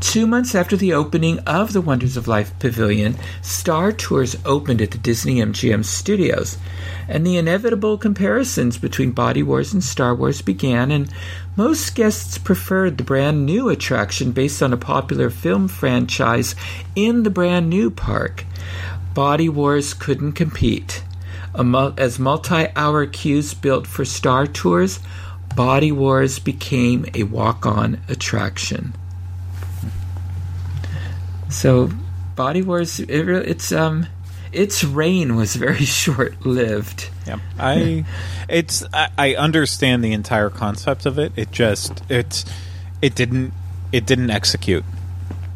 [0.00, 4.92] Two months after the opening of the Wonders of Life Pavilion, Star Tours opened at
[4.92, 6.56] the Disney MGM studios,
[7.08, 11.12] and the inevitable comparisons between Body Wars and Star Wars began, and
[11.56, 16.54] most guests preferred the brand new attraction based on a popular film franchise
[16.94, 18.44] in the brand new park.
[19.14, 21.02] Body Wars couldn't compete.
[21.54, 25.00] As multi hour queues built for Star Tours,
[25.56, 28.94] Body Wars became a walk on attraction.
[31.50, 31.90] So,
[32.36, 34.06] Body Wars, it, it's um,
[34.52, 37.10] its reign was very short lived.
[37.26, 38.04] Yeah, I
[38.48, 41.32] it's I, I understand the entire concept of it.
[41.36, 42.44] It just it's
[43.02, 43.52] it didn't
[43.92, 44.84] it didn't execute.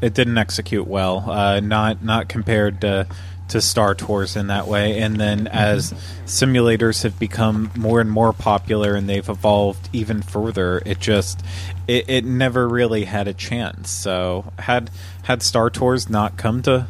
[0.01, 1.31] It didn't execute well.
[1.31, 3.07] Uh, not not compared to
[3.53, 4.99] to Star Tours in that way.
[4.99, 5.93] And then as
[6.25, 11.45] simulators have become more and more popular and they've evolved even further, it just
[11.87, 13.91] it, it never really had a chance.
[13.91, 14.91] So had
[15.25, 16.87] had Star Tours not come to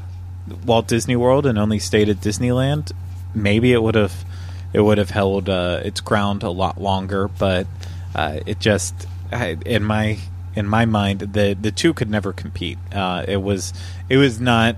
[0.65, 2.93] Walt Disney World and only stayed at Disneyland,
[3.35, 4.25] maybe it would have
[4.73, 7.27] it would have held uh, its ground a lot longer.
[7.27, 7.67] But
[8.15, 10.19] uh, it just in my
[10.55, 12.79] in my mind the the two could never compete.
[12.93, 13.73] Uh, it was
[14.09, 14.77] it was not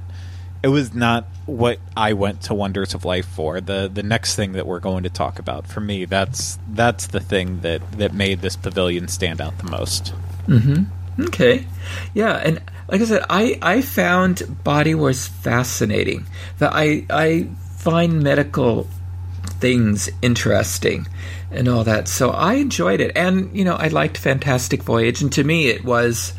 [0.62, 3.60] it was not what I went to Wonders of Life for.
[3.60, 7.20] The the next thing that we're going to talk about for me, that's that's the
[7.20, 10.12] thing that that made this pavilion stand out the most.
[10.46, 11.22] Mm-hmm.
[11.24, 11.66] Okay.
[12.12, 16.26] Yeah, and like I said, I I found Body Wars fascinating.
[16.58, 18.88] That I I find medical
[19.60, 21.06] things interesting
[21.50, 22.08] and all that.
[22.08, 23.12] So I enjoyed it.
[23.16, 26.34] And you know, I liked Fantastic Voyage and to me it was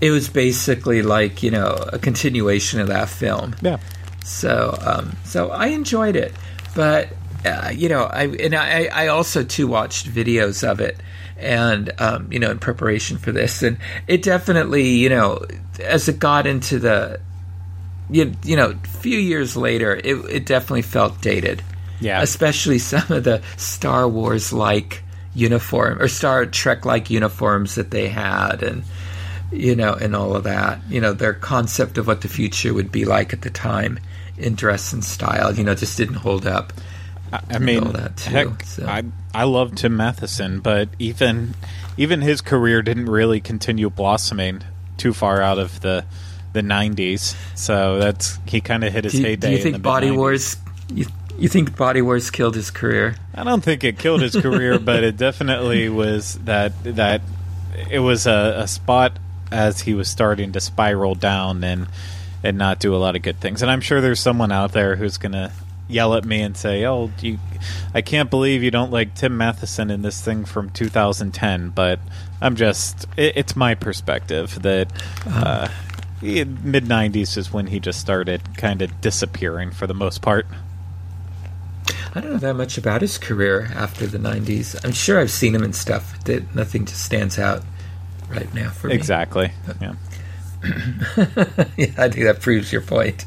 [0.00, 3.54] it was basically like you know a continuation of that film.
[3.60, 3.78] Yeah.
[4.24, 6.32] So um, so I enjoyed it,
[6.74, 7.10] but
[7.44, 10.98] uh, you know I and I, I also too watched videos of it
[11.36, 13.62] and um, you know in preparation for this.
[13.62, 13.76] And
[14.08, 15.44] it definitely you know
[15.78, 17.20] as it got into the
[18.08, 21.62] you, you know a few years later it, it definitely felt dated.
[22.00, 22.20] Yeah.
[22.20, 25.02] especially some of the Star Wars like
[25.34, 28.84] uniform or Star Trek like uniforms that they had and
[29.52, 30.80] you know and all of that.
[30.88, 33.98] You know their concept of what the future would be like at the time
[34.36, 36.72] in dress and style you know just didn't hold up
[37.32, 38.86] I, I mean, all that, too, heck, so.
[38.86, 39.02] I
[39.34, 41.54] I love Tim Matheson, but even
[41.96, 44.62] even his career didn't really continue blossoming
[44.96, 46.04] too far out of the
[46.52, 47.34] the '90s.
[47.56, 49.48] So that's he kind of hit his do heyday.
[49.48, 50.18] do you in think the Body mid-90s.
[50.18, 50.56] Wars
[50.92, 51.06] you,
[51.38, 55.02] you think Body Wars killed his career I don't think it killed his career, but
[55.02, 57.22] it definitely was that that
[57.90, 59.18] it was a, a spot
[59.50, 61.88] as he was starting to spiral down and
[62.44, 63.62] and not do a lot of good things.
[63.62, 65.50] And I'm sure there's someone out there who's gonna
[65.88, 67.38] yell at me and say, "Oh, you,
[67.94, 71.98] I can't believe you don't like Tim Matheson in this thing from 2010." But
[72.40, 74.92] I'm just, it, it's my perspective that.
[75.26, 75.68] Uh,
[76.22, 80.46] Mid '90s is when he just started kind of disappearing for the most part.
[82.14, 85.54] I don't know that much about his career after the 90s I'm sure I've seen
[85.54, 87.62] him in stuff that nothing just stands out
[88.30, 89.52] right now for me Exactly.
[89.82, 89.96] Yeah.
[91.76, 93.24] yeah, I think that proves your point.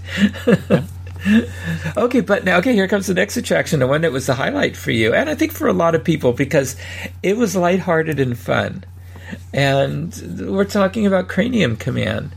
[1.98, 4.76] okay, but now, okay, here comes the next attraction, the one that was the highlight
[4.76, 6.76] for you, and I think for a lot of people because
[7.24, 8.84] it was lighthearted and fun.
[9.54, 12.32] And we're talking about Cranium Command.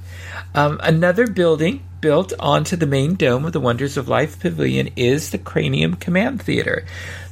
[0.55, 5.31] Um, another building built onto the main dome of the Wonders of Life Pavilion is
[5.31, 6.85] the Cranium Command Theater.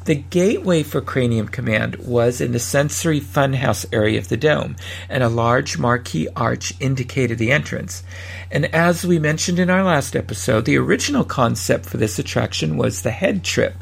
[0.08, 4.76] The gateway for Cranium Command was in the sensory funhouse area of the dome,
[5.10, 8.02] and a large marquee arch indicated the entrance.
[8.50, 13.02] And as we mentioned in our last episode, the original concept for this attraction was
[13.02, 13.74] the head trip,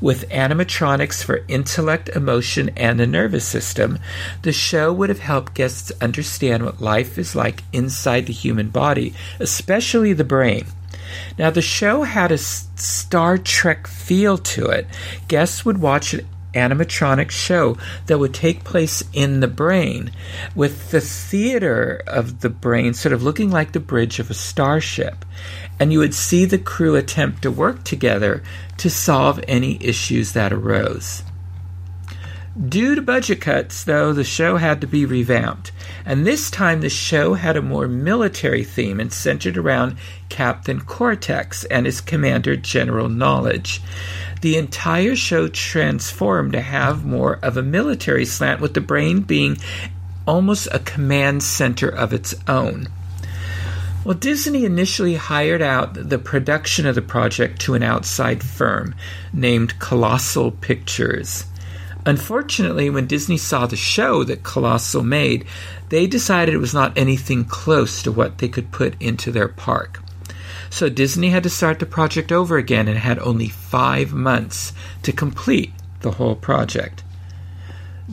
[0.00, 3.98] with animatronics for intellect, emotion, and the nervous system.
[4.42, 9.14] The show would have helped guests understand what life is like inside the human body,
[9.40, 10.64] especially the brain.
[11.38, 14.86] Now, the show had a Star Trek feel to it.
[15.28, 20.10] Guests would watch an animatronic show that would take place in the brain,
[20.54, 25.24] with the theater of the brain sort of looking like the bridge of a starship.
[25.80, 28.42] And you would see the crew attempt to work together
[28.78, 31.22] to solve any issues that arose.
[32.68, 35.72] Due to budget cuts, though, the show had to be revamped.
[36.04, 39.96] And this time the show had a more military theme and centered around
[40.28, 43.80] Captain Cortex and his commander, General Knowledge.
[44.42, 49.56] The entire show transformed to have more of a military slant, with the brain being
[50.26, 52.88] almost a command center of its own.
[54.04, 58.94] Well, Disney initially hired out the production of the project to an outside firm
[59.32, 61.46] named Colossal Pictures.
[62.04, 65.44] Unfortunately, when Disney saw the show that Colossal made,
[65.88, 70.02] they decided it was not anything close to what they could put into their park.
[70.68, 74.72] So Disney had to start the project over again and had only five months
[75.02, 77.01] to complete the whole project.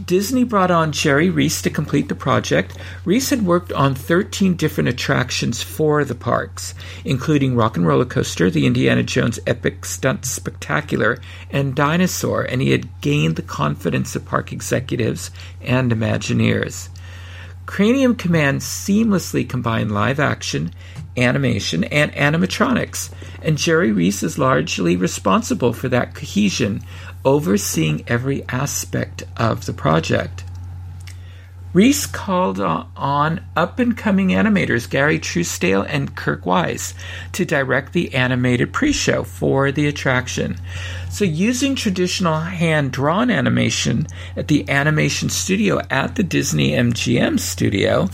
[0.06, 2.78] Disney brought on Jerry Reese to complete the project.
[3.06, 8.52] Reese had worked on 13 different attractions for the parks, including Rock and Roller Coaster,
[8.52, 11.18] the Indiana Jones Epic Stunt Spectacular,
[11.50, 16.90] and Dinosaur, and he had gained the confidence of park executives and Imagineers.
[17.66, 20.72] Cranium Command seamlessly combined live action,
[21.16, 23.12] animation, and animatronics,
[23.44, 26.82] and Jerry Reese is largely responsible for that cohesion,
[27.26, 30.44] overseeing every aspect of the project.
[31.72, 36.96] Reese called on up and coming animators Gary Trousdale and Kirk Wise
[37.34, 40.60] to direct the animated pre show for the attraction.
[41.12, 48.10] So, using traditional hand drawn animation at the animation studio at the Disney MGM studio,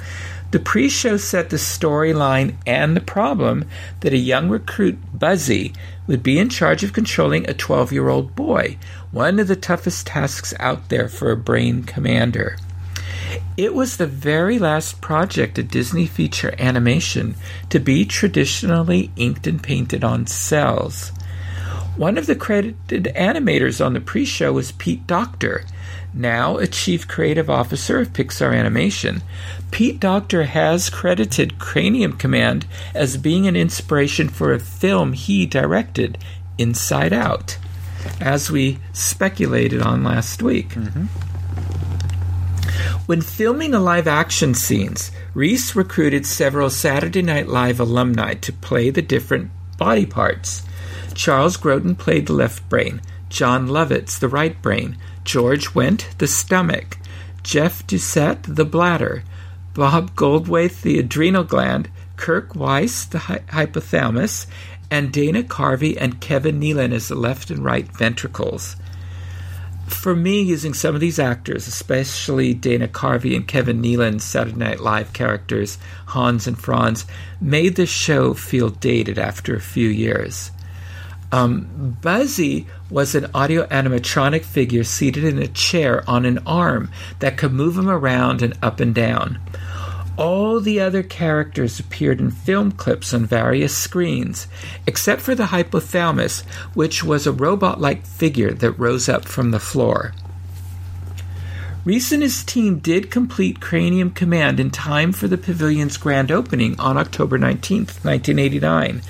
[0.52, 3.70] the pre show set the storyline and the problem
[4.02, 5.74] that a young recruit, Buzzy,
[6.08, 8.78] would be in charge of controlling a 12 year old boy,
[9.12, 12.58] one of the toughest tasks out there for a brain commander.
[13.58, 17.36] It was the very last project of Disney feature animation
[17.70, 21.12] to be traditionally inked and painted on cels.
[21.96, 25.66] One of the credited animators on the pre show was Pete Docter,
[26.16, 29.22] now a chief creative officer of Pixar Animation.
[29.72, 36.18] Pete Docter has credited Cranium Command as being an inspiration for a film he directed,
[36.58, 37.58] Inside Out,
[38.22, 40.70] as we speculated on last week.
[40.70, 41.06] Mm-hmm.
[43.06, 48.90] When filming the live action scenes, Reese recruited several Saturday Night Live alumni to play
[48.90, 50.64] the different body parts.
[51.14, 56.98] Charles Grodin played the left brain, Jon Lovitz the right brain, George Wendt the stomach,
[57.44, 59.24] Jeff Doucette the bladder,
[59.74, 64.46] Bob Goldthwait the adrenal gland, Kirk Wise, the hy- hypothalamus,
[64.90, 68.76] and Dana Carvey and Kevin Nealon as the left and right ventricles.
[69.88, 74.80] For me, using some of these actors, especially Dana Carvey and Kevin Nealon's Saturday Night
[74.80, 77.06] Live characters, Hans and Franz,
[77.42, 80.52] made the show feel dated after a few years.
[81.32, 87.38] Um, Buzzy was an audio animatronic figure seated in a chair on an arm that
[87.38, 89.40] could move him around and up and down.
[90.18, 94.48] All the other characters appeared in film clips on various screens,
[94.88, 99.60] except for the hypothalamus, which was a robot like figure that rose up from the
[99.60, 100.14] floor.
[101.84, 106.80] Reese and his team did complete Cranium Command in time for the pavilion's grand opening
[106.80, 109.02] on October 19, 1989.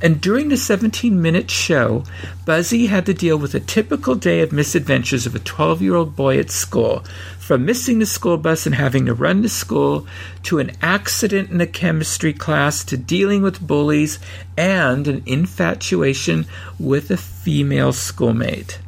[0.00, 2.04] And during the 17 minute show,
[2.44, 6.14] Buzzy had to deal with a typical day of misadventures of a 12 year old
[6.14, 7.04] boy at school,
[7.38, 10.06] from missing the school bus and having to run to school,
[10.44, 14.20] to an accident in a chemistry class, to dealing with bullies,
[14.56, 16.46] and an infatuation
[16.78, 18.78] with a female schoolmate.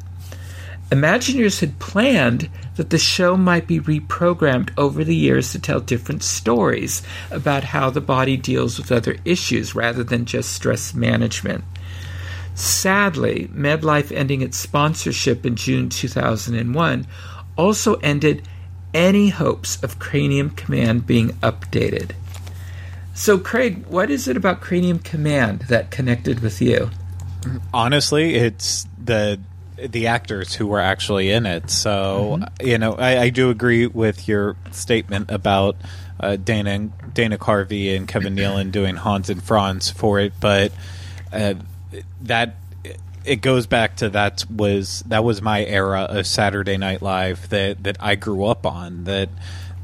[0.91, 2.49] Imagineers had planned
[2.81, 7.91] that the show might be reprogrammed over the years to tell different stories about how
[7.91, 11.63] the body deals with other issues rather than just stress management.
[12.55, 17.05] Sadly, MetLife ending its sponsorship in June 2001
[17.55, 18.47] also ended
[18.95, 22.13] any hopes of Cranium Command being updated.
[23.13, 26.89] So, Craig, what is it about Cranium Command that connected with you?
[27.75, 29.39] Honestly, it's the
[29.87, 31.69] the actors who were actually in it.
[31.69, 32.67] So mm-hmm.
[32.67, 35.75] you know, I, I, do agree with your statement about
[36.19, 40.71] uh, Dana Dana Carvey and Kevin Nealon doing Hans and Franz for it, but
[41.31, 41.55] uh,
[42.21, 42.55] that
[43.23, 47.83] it goes back to that was that was my era of Saturday Night Live that
[47.83, 49.29] that I grew up on that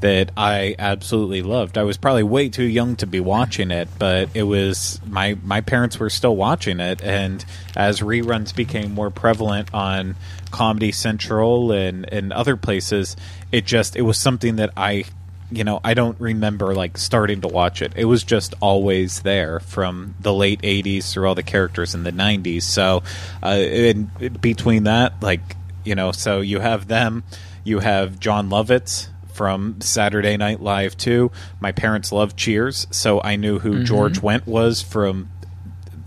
[0.00, 1.76] that I absolutely loved.
[1.76, 5.60] I was probably way too young to be watching it, but it was my my
[5.60, 7.44] parents were still watching it, and
[7.76, 10.16] as reruns became more prevalent on
[10.50, 13.16] Comedy Central and and other places,
[13.52, 15.04] it just it was something that I
[15.50, 17.92] you know I don't remember like starting to watch it.
[17.96, 22.12] It was just always there from the late '80s through all the characters in the
[22.12, 22.62] '90s.
[22.62, 23.02] So,
[23.42, 25.40] uh, in between that, like
[25.84, 27.24] you know, so you have them.
[27.64, 29.08] You have Jon Lovitz,
[29.38, 31.30] from Saturday Night Live too.
[31.60, 33.84] My parents loved Cheers, so I knew who mm-hmm.
[33.84, 35.30] George Wendt was from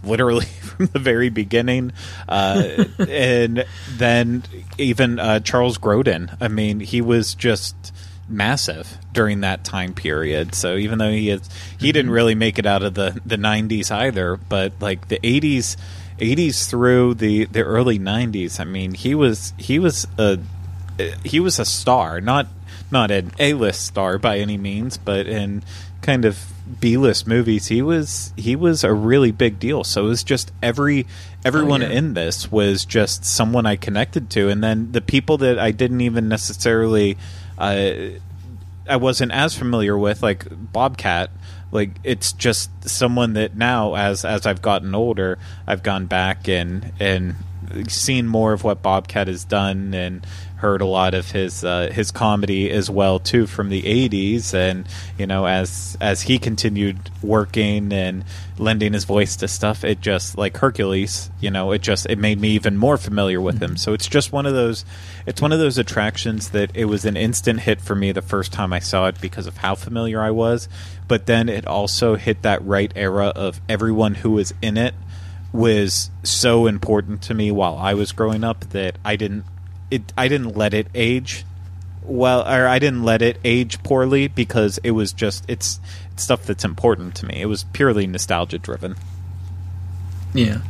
[0.03, 1.93] literally from the very beginning.
[2.27, 4.43] Uh, and then
[4.77, 6.35] even uh, Charles Grodin.
[6.41, 7.93] I mean, he was just
[8.27, 10.53] massive during that time period.
[10.53, 11.85] So even though he is, he mm-hmm.
[11.85, 15.77] didn't really make it out of the the 90s either, but like the 80s
[16.19, 20.37] 80s through the the early 90s, I mean, he was he was a
[21.23, 22.47] he was a star, not
[22.91, 25.63] not an A list star by any means, but in
[26.01, 29.83] kind of B list movies, he was he was a really big deal.
[29.83, 31.05] So it was just every
[31.43, 31.97] everyone oh, yeah.
[31.97, 36.01] in this was just someone I connected to, and then the people that I didn't
[36.01, 37.17] even necessarily
[37.57, 37.93] uh,
[38.87, 41.31] I wasn't as familiar with, like Bobcat.
[41.71, 46.91] Like it's just someone that now, as as I've gotten older, I've gone back and
[46.99, 47.35] and
[47.87, 50.25] seen more of what Bobcat has done and
[50.61, 54.87] heard a lot of his uh, his comedy as well too from the 80s and
[55.17, 58.23] you know as as he continued working and
[58.59, 62.39] lending his voice to stuff it just like Hercules you know it just it made
[62.39, 63.75] me even more familiar with him.
[63.75, 64.85] So it's just one of those
[65.25, 68.53] it's one of those attractions that it was an instant hit for me the first
[68.53, 70.69] time I saw it because of how familiar I was.
[71.07, 74.93] But then it also hit that right era of everyone who was in it
[75.53, 79.45] was so important to me while I was growing up that I didn't
[79.91, 81.45] it I didn't let it age
[82.03, 85.79] well or I didn't let it age poorly because it was just it's,
[86.13, 87.41] it's stuff that's important to me.
[87.41, 88.95] It was purely nostalgia driven.
[90.33, 90.61] Yeah.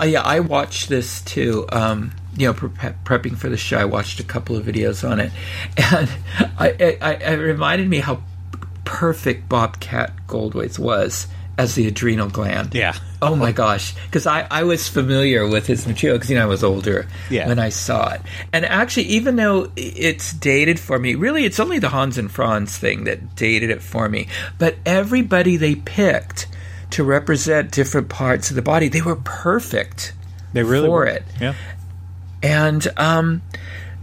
[0.00, 1.66] Uh, yeah, I watched this too.
[1.70, 5.20] Um, you know, pre- prepping for the show, I watched a couple of videos on
[5.20, 5.32] it,
[5.76, 6.08] and
[6.58, 8.22] I, I, it reminded me how
[8.84, 11.26] perfect Bobcat Goldthwait was
[11.60, 12.74] as the adrenal gland.
[12.74, 12.94] Yeah.
[13.22, 16.46] oh my gosh, because I, I was familiar with his material because you know I
[16.46, 17.46] was older Yeah.
[17.48, 21.78] when I saw it, and actually even though it's dated for me, really it's only
[21.78, 24.28] the Hans and Franz thing that dated it for me.
[24.58, 26.46] But everybody they picked
[26.90, 30.12] to represent different parts of the body, they were perfect
[30.52, 31.06] They really for were.
[31.06, 31.54] it Yeah.
[32.42, 33.42] and um,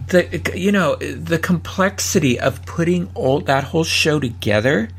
[0.07, 4.89] the you know the complexity of putting all that whole show together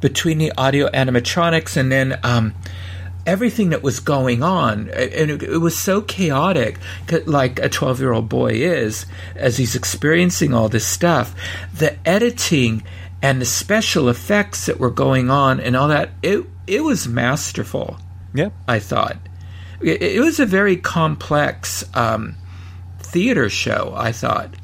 [0.00, 2.54] between the audio animatronics and then um,
[3.26, 6.78] everything that was going on and it, it was so chaotic
[7.26, 11.34] like a 12 year old boy is as he's experiencing all this stuff
[11.74, 12.82] the editing
[13.22, 17.98] and the special effects that were going on and all that it it was masterful
[18.34, 18.50] Yeah.
[18.68, 19.16] I thought.
[19.80, 22.36] It, it was a very complex um,
[22.98, 24.54] theater show, I thought.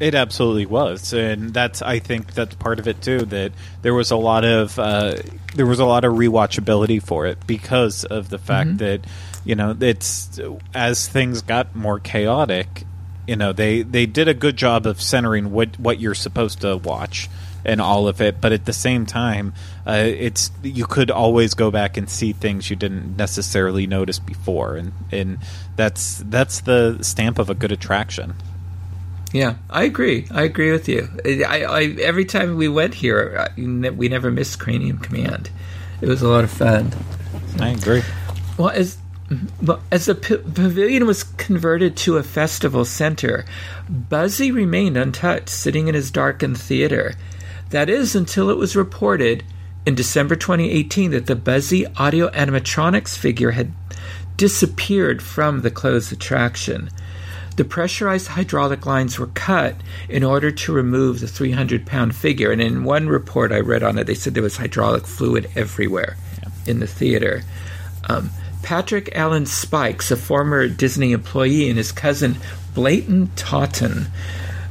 [0.00, 3.20] It absolutely was, and that's I think that's part of it too.
[3.26, 5.14] That there was a lot of uh,
[5.54, 9.06] there was a lot of rewatchability for it because of the fact that
[9.44, 10.40] you know it's
[10.74, 12.84] as things got more chaotic.
[13.28, 16.76] You know they they did a good job of centering what what you're supposed to
[16.76, 17.30] watch
[17.64, 19.54] and all of it, but at the same time,
[19.86, 24.76] uh, it's you could always go back and see things you didn't necessarily notice before,
[24.76, 25.38] and and
[25.76, 28.34] that's that's the stamp of a good attraction.
[29.34, 30.28] Yeah, I agree.
[30.30, 31.08] I agree with you.
[31.26, 33.60] I, I every time we went here, I-
[33.90, 35.50] we never missed Cranium Command.
[36.00, 36.92] It was a lot of fun.
[37.58, 38.04] I agree.
[38.56, 38.96] Well, as
[39.60, 43.44] well, as the p- pavilion was converted to a festival center,
[43.88, 47.14] Buzzy remained untouched, sitting in his darkened theater.
[47.70, 49.42] That is until it was reported
[49.84, 53.72] in December 2018 that the Buzzy audio animatronics figure had
[54.36, 56.88] disappeared from the closed attraction.
[57.56, 59.76] The pressurized hydraulic lines were cut
[60.08, 62.50] in order to remove the 300 pound figure.
[62.50, 66.16] And in one report I read on it, they said there was hydraulic fluid everywhere
[66.66, 67.42] in the theater.
[68.08, 68.30] Um,
[68.62, 72.36] Patrick Allen Spikes, a former Disney employee, and his cousin
[72.74, 74.06] Blayton Totten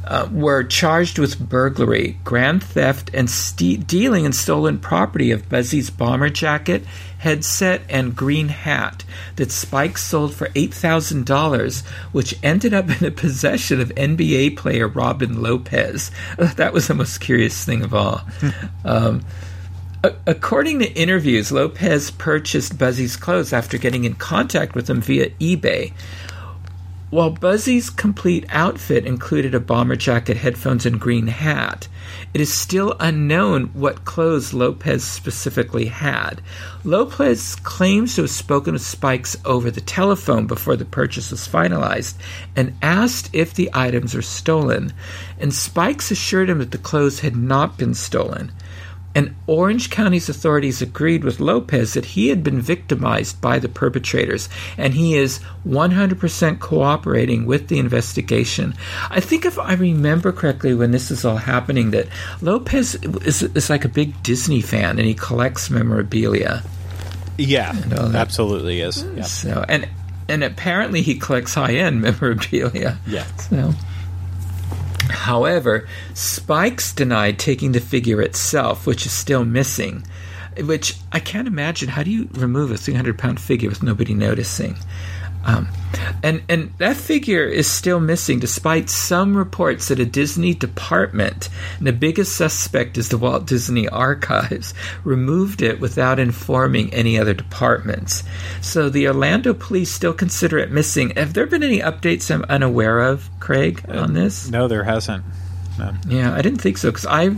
[0.06, 5.90] uh, were charged with burglary, grand theft, and ste- dealing in stolen property of Buzzy's
[5.90, 6.84] bomber jacket,
[7.18, 9.04] headset, and green hat
[9.36, 15.42] that Spike sold for $8,000, which ended up in the possession of NBA player Robin
[15.42, 16.10] Lopez.
[16.38, 18.22] That was the most curious thing of all.
[18.84, 19.24] um,
[20.26, 25.94] According to interviews, Lopez purchased Buzzy's clothes after getting in contact with him via eBay.
[27.14, 31.86] While Buzzy's complete outfit included a bomber jacket, headphones, and green hat,
[32.34, 36.40] it is still unknown what clothes Lopez specifically had.
[36.82, 42.14] Lopez claims to have spoken with Spikes over the telephone before the purchase was finalized
[42.56, 44.92] and asked if the items were stolen,
[45.38, 48.50] and Spikes assured him that the clothes had not been stolen
[49.14, 54.48] and Orange County's authorities agreed with Lopez that he had been victimized by the perpetrators,
[54.76, 58.74] and he is 100% cooperating with the investigation.
[59.10, 62.08] I think if I remember correctly, when this is all happening, that
[62.40, 66.62] Lopez is, is like a big Disney fan, and he collects memorabilia.
[67.38, 67.72] Yeah,
[68.14, 69.04] absolutely is.
[69.16, 69.22] Yeah.
[69.22, 69.88] So, and
[70.28, 72.98] and apparently he collects high end memorabilia.
[73.06, 73.26] Yeah.
[73.36, 73.72] So.
[75.10, 80.04] However, Spikes denied taking the figure itself, which is still missing.
[80.58, 81.88] Which I can't imagine.
[81.88, 84.76] How do you remove a 300 pound figure with nobody noticing?
[85.44, 85.68] Um,
[86.22, 91.86] and and that figure is still missing, despite some reports that a Disney department, and
[91.86, 94.74] the biggest suspect is the Walt Disney Archives,
[95.04, 98.24] removed it without informing any other departments.
[98.60, 101.10] So the Orlando police still consider it missing.
[101.10, 104.48] Have there been any updates I'm unaware of, Craig, on this?
[104.48, 105.24] No, there hasn't.
[105.78, 105.92] No.
[106.08, 107.36] Yeah, I didn't think so because I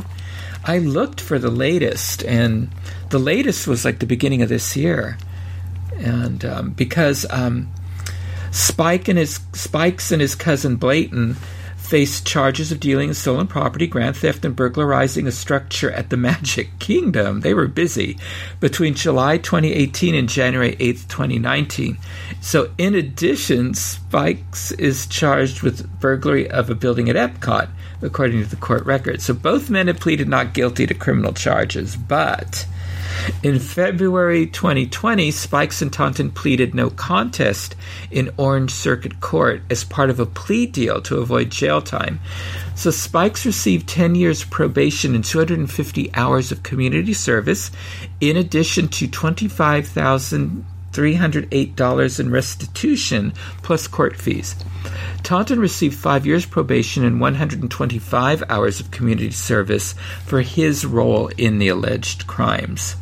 [0.65, 2.71] I looked for the latest, and
[3.11, 5.19] the latest was like the beginning of this year,
[5.97, 7.69] and um, because um,
[8.57, 11.37] Spike and his Spikes and his cousin Blayton
[11.77, 16.17] faced charges of dealing in stolen property, grand theft, and burglarizing a structure at the
[16.31, 17.41] Magic Kingdom.
[17.41, 18.17] They were busy
[18.59, 21.99] between July 2018 and January 8th, 2019.
[22.41, 27.69] So, in addition, Spikes is charged with burglary of a building at Epcot,
[28.01, 29.21] according to the court record.
[29.21, 32.67] So, both men have pleaded not guilty to criminal charges, but
[33.43, 37.75] in February 2020, Spikes and Taunton pleaded no contest
[38.11, 42.21] in Orange Circuit Court as part of a plea deal to avoid jail time.
[42.75, 47.71] So Spikes received 10 years probation and 250 hours of community service,
[48.21, 50.65] in addition to 25,000.
[50.93, 54.57] $308 in restitution plus court fees.
[55.23, 59.93] Taunton received five years probation and 125 hours of community service
[60.25, 62.97] for his role in the alleged crimes.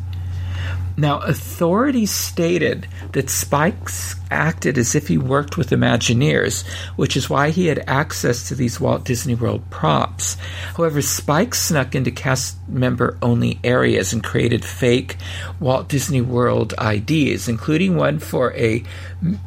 [0.97, 6.65] Now, authorities stated that Spikes acted as if he worked with Imagineers,
[6.95, 10.37] which is why he had access to these Walt Disney World props.
[10.77, 15.17] However, Spikes snuck into cast member only areas and created fake
[15.59, 18.83] Walt Disney World IDs, including one for a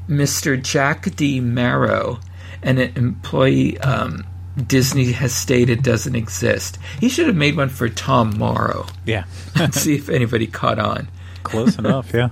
[0.09, 0.63] Mr.
[0.63, 1.41] Jack D.
[1.41, 2.21] Marrow,
[2.63, 3.79] an employee.
[3.79, 4.25] Um,
[4.67, 6.79] Disney has stated doesn't exist.
[7.01, 8.87] He should have made one for Tom Morrow.
[9.07, 9.25] Yeah.
[9.55, 11.07] and see if anybody caught on.
[11.49, 12.29] Close enough, yeah.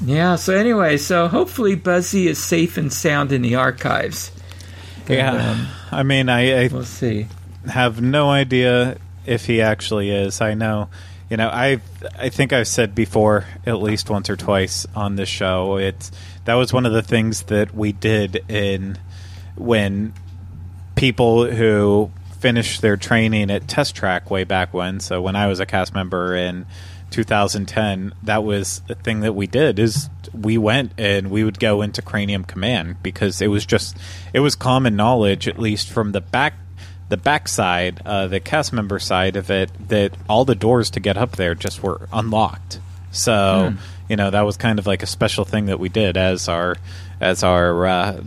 [0.00, 4.30] Yeah, so anyway, so hopefully Buzzy is safe and sound in the archives.
[5.08, 5.32] Yeah.
[5.34, 7.26] And, um, I mean, I, I we'll see.
[7.66, 10.40] have no idea if he actually is.
[10.40, 10.88] I know,
[11.30, 11.80] you know, I
[12.16, 15.78] I think I've said before at least once or twice on this show.
[15.78, 16.12] It's
[16.44, 18.98] that was one of the things that we did in
[19.56, 20.12] when
[20.94, 25.00] people who finished their training at Test Track way back when.
[25.00, 26.66] So when I was a cast member in
[27.10, 31.82] 2010, that was the thing that we did is we went and we would go
[31.82, 33.96] into Cranium Command because it was just
[34.32, 36.54] it was common knowledge, at least from the back
[37.08, 41.16] the backside, uh, the cast member side of it, that all the doors to get
[41.16, 42.80] up there just were unlocked.
[43.10, 43.74] So
[44.08, 46.76] you know that was kind of like a special thing that we did as our
[47.20, 48.22] as our uh,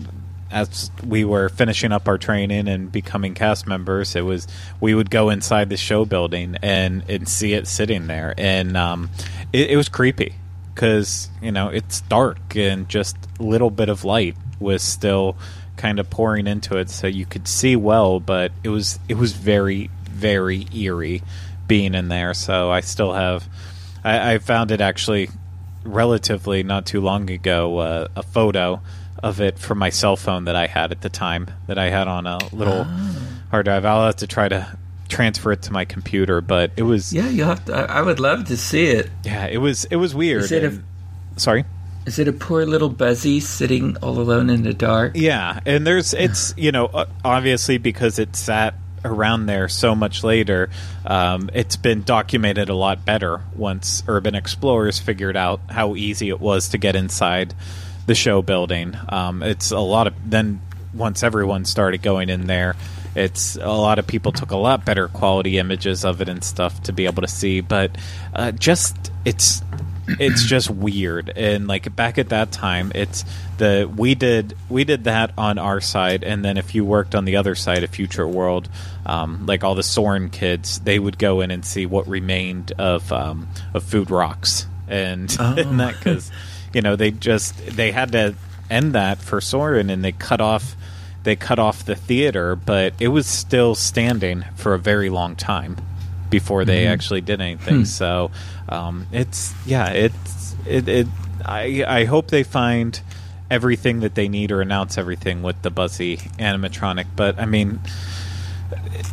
[0.51, 4.47] as we were finishing up our training and becoming cast members, it was
[4.79, 9.09] we would go inside the show building and and see it sitting there, and um,
[9.53, 10.35] it, it was creepy
[10.73, 15.35] because you know it's dark and just a little bit of light was still
[15.77, 19.33] kind of pouring into it, so you could see well, but it was it was
[19.33, 21.23] very very eerie
[21.67, 22.33] being in there.
[22.33, 23.47] So I still have
[24.03, 25.29] I, I found it actually
[25.83, 28.81] relatively not too long ago uh, a photo
[29.23, 32.07] of it from my cell phone that I had at the time that I had
[32.07, 32.85] on a little
[33.49, 33.85] hard drive.
[33.85, 34.77] I'll have to try to
[35.09, 37.73] transfer it to my computer, but it was Yeah, you have to.
[37.75, 39.09] I, I would love to see it.
[39.23, 40.43] yeah, it was it was weird.
[40.43, 40.81] Is it a-
[41.39, 41.65] sorry.
[42.05, 45.11] Is it a poor little Buzzy sitting all alone in the dark?
[45.15, 50.69] Yeah, and there's it's you know obviously because it sat around there so much later,
[51.05, 56.39] um, it's been documented a lot better once urban explorers figured out how easy it
[56.39, 57.53] was to get inside
[58.05, 58.95] the show building.
[59.09, 60.61] Um, it's a lot of then
[60.93, 62.75] once everyone started going in there.
[63.13, 66.83] It's a lot of people took a lot better quality images of it and stuff
[66.83, 67.91] to be able to see, but
[68.33, 69.61] uh, just it's
[70.19, 73.23] it's just weird and like back at that time it's
[73.57, 77.23] the we did we did that on our side and then if you worked on
[77.23, 78.67] the other side of future world
[79.05, 83.11] um, like all the Soarin' kids they would go in and see what remained of
[83.11, 86.31] um, of food rocks and, and that because
[86.73, 88.35] you know they just they had to
[88.69, 90.75] end that for Soarin' and they cut off
[91.23, 95.77] they cut off the theater but it was still standing for a very long time
[96.31, 97.85] before they actually did anything.
[97.85, 98.31] So
[98.67, 101.07] um, it's yeah, it's it, it.
[101.45, 102.99] I I hope they find
[103.51, 107.05] everything that they need or announce everything with the Buzzy animatronic.
[107.15, 107.81] But I mean.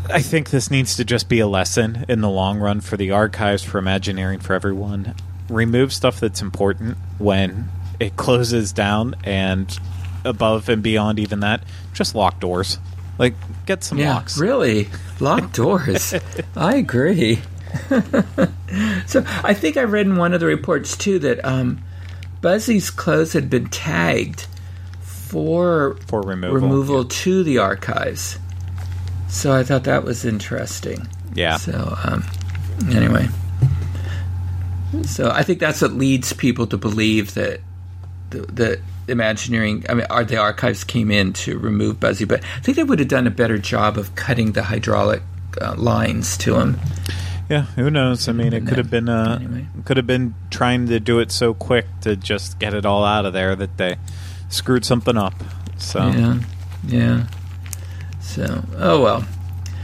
[0.09, 3.11] I think this needs to just be a lesson in the long run for the
[3.11, 5.17] archives, for Imagineering, for everyone.
[5.49, 7.69] Remove stuff that's important when
[8.01, 9.79] it closes down, and
[10.25, 11.63] above and beyond even that,
[11.95, 12.79] just lock doors.
[13.19, 13.35] Like,
[13.67, 14.39] get some Yeah, locks.
[14.39, 14.89] really.
[15.21, 16.15] Lock doors.
[16.57, 17.41] I agree.
[19.07, 21.83] so I think I read in one of the reports too that um,
[22.41, 24.47] Buzzy's clothes had been tagged
[25.01, 26.55] for For removal.
[26.55, 28.39] removal to the archives.
[29.29, 31.07] So I thought that was interesting.
[31.35, 31.57] Yeah.
[31.59, 32.25] So um,
[32.91, 33.29] anyway,
[35.05, 37.61] so I think that's what leads people to believe that
[38.31, 42.61] the, that Imagineering, I mean, are the archives came in to remove Buzzy, but I
[42.61, 45.23] think they would have done a better job of cutting the hydraulic
[45.63, 46.79] uh, lines to him.
[47.49, 48.29] Yeah, who knows?
[48.29, 49.67] I mean, it could have been uh, Anyway.
[49.87, 53.25] could have been trying to do it so quick to just get it all out
[53.25, 53.97] of there that they
[54.51, 55.33] screwed something up.
[55.79, 56.41] So Yeah,
[56.87, 57.27] yeah.
[58.21, 59.25] So, oh well.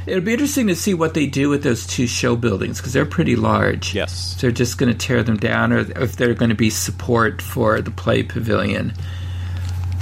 [0.07, 3.07] It'll be interesting to see what they do with those two show buildings because they're
[3.07, 3.95] pretty large.
[3.95, 4.37] Yes.
[4.41, 7.81] They're just going to tear them down, or if they're going to be support for
[7.81, 8.93] the play pavilion.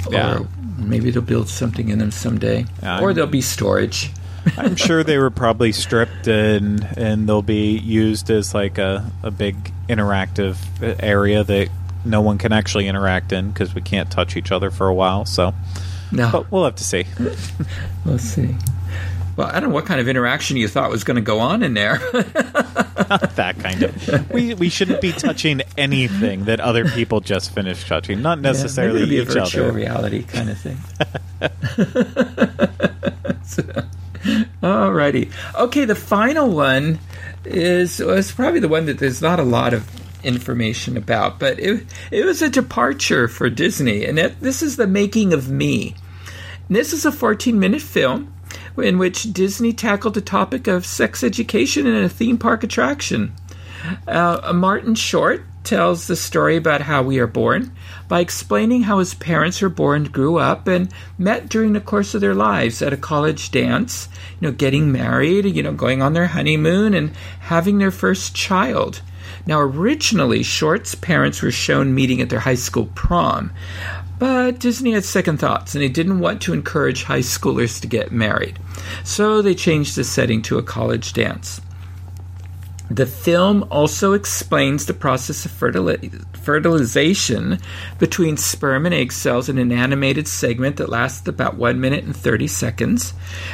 [0.09, 0.39] Yeah.
[0.39, 0.47] Or
[0.77, 2.65] maybe they'll build something in them someday.
[2.81, 4.11] Yeah, or I'm- they'll be storage.
[4.57, 9.31] I'm sure they were probably stripped and and they'll be used as like a, a
[9.31, 9.55] big
[9.87, 11.69] interactive uh, area that
[12.03, 15.23] no one can actually interact in because we can't touch each other for a while.
[15.23, 15.53] So,
[16.11, 16.29] No.
[16.29, 17.05] but we'll have to see.
[18.05, 18.53] Let's see.
[19.35, 21.63] Well, I don't know what kind of interaction you thought was going to go on
[21.63, 21.99] in there.
[22.13, 24.31] Not that kind of.
[24.31, 29.17] We we shouldn't be touching anything that other people just finished touching, not necessarily Maybe
[29.17, 29.73] it'll a each virtual other.
[29.73, 30.77] reality kind of thing.
[33.45, 33.61] So,
[34.61, 35.29] Alrighty.
[35.59, 36.99] Okay, the final one
[37.43, 39.85] is was probably the one that there's not a lot of
[40.23, 44.87] information about, but it it was a departure for Disney, and it, this is the
[44.87, 45.95] making of me.
[46.69, 48.33] And this is a 14 minute film
[48.77, 53.33] in which Disney tackled the topic of sex education in a theme park attraction.
[54.07, 57.73] Uh, Martin Short tells the story about how we are born
[58.07, 62.21] by explaining how his parents were born, grew up, and met during the course of
[62.21, 64.09] their lives at a college dance,
[64.39, 69.01] you know, getting married, you know, going on their honeymoon, and having their first child.
[69.45, 73.51] Now, originally, Short's parents were shown meeting at their high school prom,
[74.19, 78.11] but Disney had second thoughts and they didn't want to encourage high schoolers to get
[78.11, 78.59] married.
[79.03, 81.61] So they changed the setting to a college dance.
[82.89, 87.59] The film also explains the process of fertili- fertilization
[87.97, 92.15] between sperm and egg cells in an animated segment that lasts about 1 minute and
[92.15, 93.13] 30 seconds,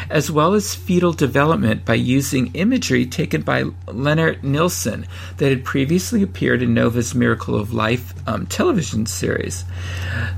[0.10, 5.06] as well as fetal development by using imagery taken by Lennart Nilsson
[5.38, 9.64] that had previously appeared in Nova's Miracle of Life um, television series.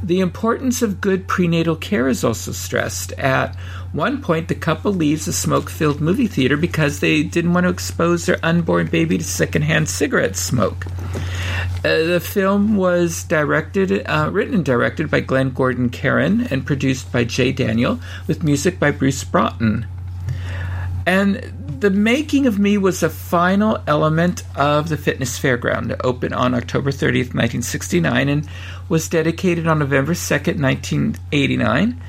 [0.03, 3.13] The importance of good prenatal care is also stressed.
[3.13, 3.55] At
[3.93, 7.69] one point, the couple leaves a smoke filled movie theater because they didn't want to
[7.69, 10.85] expose their unborn baby to secondhand cigarette smoke.
[11.83, 17.11] Uh, the film was directed, uh, written and directed by Glenn Gordon Caron and produced
[17.11, 19.85] by Jay Daniel, with music by Bruce Broughton.
[21.05, 21.35] And
[21.81, 26.91] the making of me was a final element of the Fitness Fairground opened on October
[26.91, 28.47] 30th, 1969, and
[28.87, 31.99] was dedicated on November 2nd, 1989.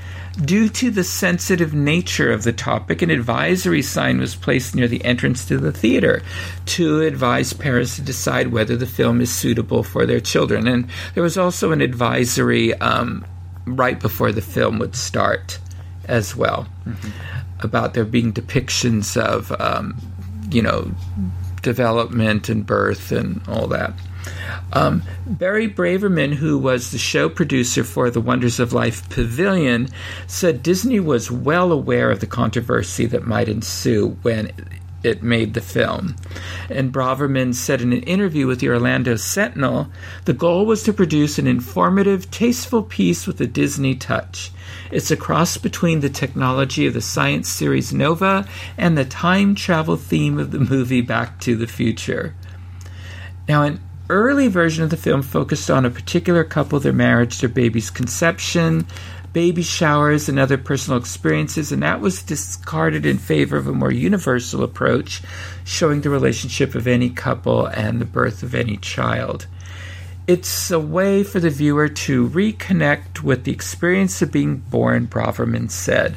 [0.40, 5.04] Due to the sensitive nature of the topic, an advisory sign was placed near the
[5.04, 6.22] entrance to the theater
[6.64, 10.66] to advise parents to decide whether the film is suitable for their children.
[10.66, 13.26] And there was also an advisory um,
[13.66, 15.58] right before the film would start
[16.06, 16.66] as well
[17.60, 19.96] about there being depictions of, um,
[20.50, 20.90] you know,
[21.60, 23.92] development and birth and all that.
[24.72, 29.88] Um, Barry Braverman, who was the show producer for the Wonders of Life Pavilion,
[30.26, 34.52] said Disney was well aware of the controversy that might ensue when
[35.02, 36.16] it made the film.
[36.70, 39.88] And Braverman said in an interview with the Orlando Sentinel
[40.24, 44.52] the goal was to produce an informative, tasteful piece with a Disney touch.
[44.90, 48.46] It's a cross between the technology of the science series Nova
[48.78, 52.34] and the time travel theme of the movie Back to the Future.
[53.48, 57.48] Now, an early version of the film focused on a particular couple, their marriage, their
[57.48, 58.86] baby's conception,
[59.32, 63.92] baby showers, and other personal experiences, and that was discarded in favor of a more
[63.92, 65.22] universal approach,
[65.64, 69.46] showing the relationship of any couple and the birth of any child.
[70.26, 75.70] It's a way for the viewer to reconnect with the experience of being born, Braverman
[75.70, 76.16] said.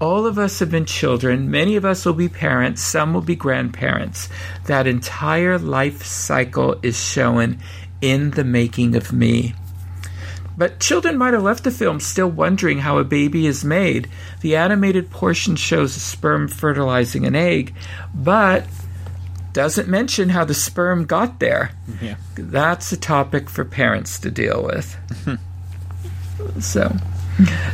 [0.00, 3.36] All of us have been children, many of us will be parents, some will be
[3.36, 4.28] grandparents.
[4.66, 7.58] That entire life cycle is shown
[8.00, 9.54] in the making of me.
[10.56, 14.08] But children might have left the film still wondering how a baby is made.
[14.40, 17.74] The animated portion shows a sperm fertilizing an egg,
[18.14, 18.66] but
[19.52, 21.70] doesn't mention how the sperm got there.
[22.00, 22.16] Yeah.
[22.34, 24.96] That's a topic for parents to deal with.
[26.60, 26.94] so,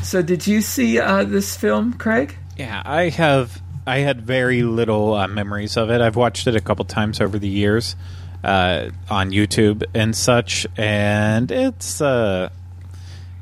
[0.03, 2.37] so did you see uh, this film, Craig?
[2.57, 3.61] Yeah, I have.
[3.87, 6.01] I had very little uh, memories of it.
[6.01, 7.97] I've watched it a couple times over the years
[8.45, 12.51] uh, on YouTube and such, and it's uh,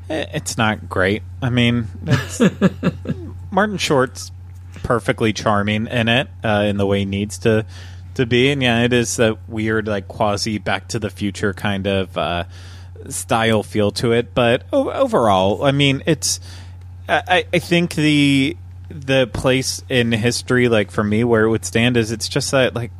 [0.09, 1.23] it's not great.
[1.41, 2.41] I mean, it's,
[3.51, 4.31] Martin Short's
[4.83, 7.65] perfectly charming in it uh, in the way he needs to
[8.15, 11.87] to be, and yeah, it is that weird like quasi Back to the Future kind
[11.87, 12.45] of uh,
[13.07, 14.33] style feel to it.
[14.33, 16.39] But overall, I mean, it's
[17.07, 18.57] I, I think the
[18.89, 22.75] the place in history, like for me, where it would stand is it's just that
[22.75, 22.91] like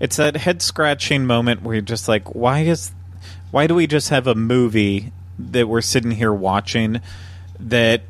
[0.00, 2.92] it's that head scratching moment where you're just like, why is
[3.50, 7.00] why do we just have a movie that we're sitting here watching
[7.60, 8.02] that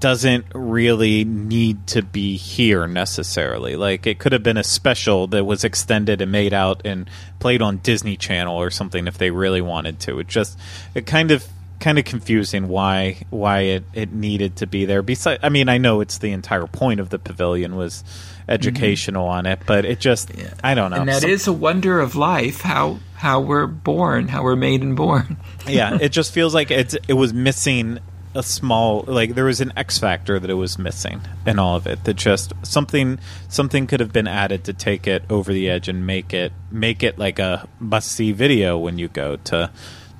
[0.00, 3.76] doesn't really need to be here necessarily.
[3.76, 7.10] Like it could have been a special that was extended and made out and
[7.40, 10.20] played on Disney Channel or something if they really wanted to.
[10.20, 10.58] It just
[10.94, 11.46] it kind of
[11.80, 15.02] kind of confusing why why it, it needed to be there.
[15.02, 18.04] Besides, I mean, I know it's the entire point of the pavilion was
[18.48, 20.30] educational on it, but it just
[20.62, 20.98] I don't know.
[20.98, 24.96] And that is a wonder of life how how we're born, how we're made and
[24.96, 25.36] born.
[25.66, 27.98] yeah, it just feels like it's it was missing
[28.34, 31.86] a small like there was an X factor that it was missing in all of
[31.86, 32.04] it.
[32.04, 33.18] That just something
[33.48, 37.02] something could have been added to take it over the edge and make it make
[37.02, 39.70] it like a must see video when you go to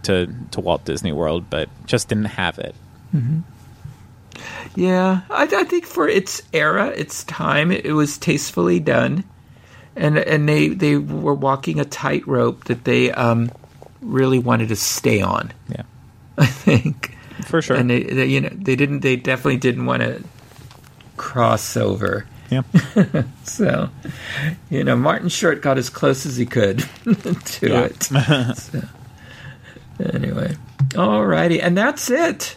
[0.05, 2.74] to to Walt Disney World, but just didn't have it.
[4.74, 9.24] Yeah, I, I think for its era, its time, it was tastefully done,
[9.94, 13.51] and and they they were walking a tightrope that they um,
[14.01, 15.52] really wanted to stay on.
[15.68, 15.82] Yeah,
[16.39, 17.11] I think,
[17.52, 17.76] for sure.
[17.76, 20.24] and they, they you know they didn't they definitely didn't want to
[21.18, 22.26] cross over.
[22.50, 22.62] yeah,
[23.44, 23.90] So,
[24.70, 28.02] you know, Martin Short got as close as he could to it.
[28.04, 28.82] So,
[30.00, 30.56] anyway,
[30.90, 32.56] alrighty, and that's it.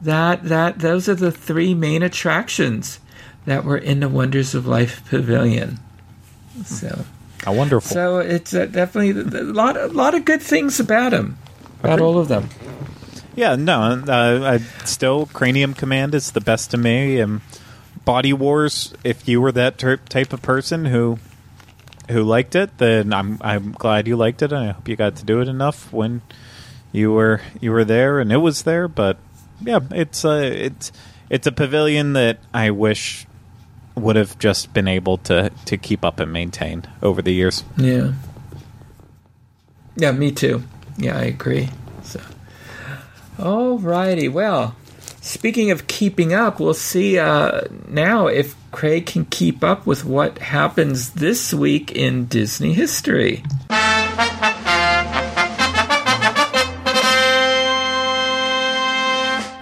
[0.00, 2.98] That that those are the three main attractions
[3.44, 5.78] that were in the Wonders of Life Pavilion.
[6.64, 7.04] So,
[7.44, 7.90] how wonderful.
[7.92, 11.36] so it's uh, definitely a lot a lot of good things about them,
[11.82, 12.48] about all of them.
[13.34, 17.40] Yeah, no, uh, I still Cranium Command is the best to me, and
[18.04, 18.92] Body Wars.
[19.04, 21.18] If you were that ter- type of person who
[22.10, 25.16] who liked it, then I'm I'm glad you liked it, and I hope you got
[25.16, 26.22] to do it enough when
[26.92, 28.88] you were you were there and it was there.
[28.88, 29.16] But
[29.62, 30.92] yeah, it's a it's
[31.28, 33.26] it's a pavilion that I wish
[33.94, 37.64] would have just been able to to keep up and maintain over the years.
[37.76, 38.12] Yeah.
[39.96, 40.62] Yeah, me too.
[40.96, 41.68] Yeah, I agree.
[43.40, 44.30] Alrighty.
[44.30, 44.76] Well,
[45.22, 50.36] speaking of keeping up, we'll see uh, now if Craig can keep up with what
[50.38, 53.42] happens this week in Disney history.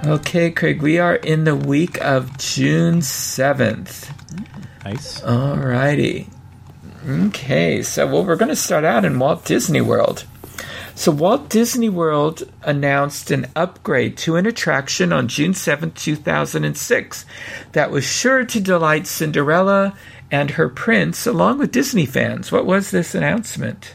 [0.04, 4.12] Okay, Craig, we are in the week of June 7th.
[4.84, 5.20] Nice.
[5.20, 6.26] Alrighty.
[7.08, 10.24] Okay, so well, we're going to start out in Walt Disney World.
[10.98, 17.24] So Walt Disney World announced an upgrade to an attraction on June seventh, 2006
[17.70, 19.96] that was sure to delight Cinderella
[20.28, 22.50] and her prince along with Disney fans.
[22.50, 23.94] What was this announcement?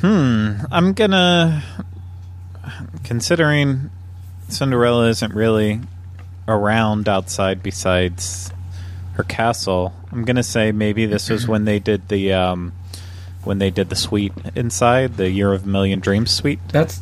[0.00, 0.58] Hmm.
[0.70, 1.64] I'm gonna
[3.02, 3.90] considering
[4.50, 5.80] Cinderella isn't really
[6.46, 8.52] around outside besides
[9.14, 9.94] her castle.
[10.12, 12.72] I'm gonna say maybe this was when they did the um,
[13.44, 16.60] when they did the suite inside the Year of a Million Dreams suite.
[16.68, 17.00] That's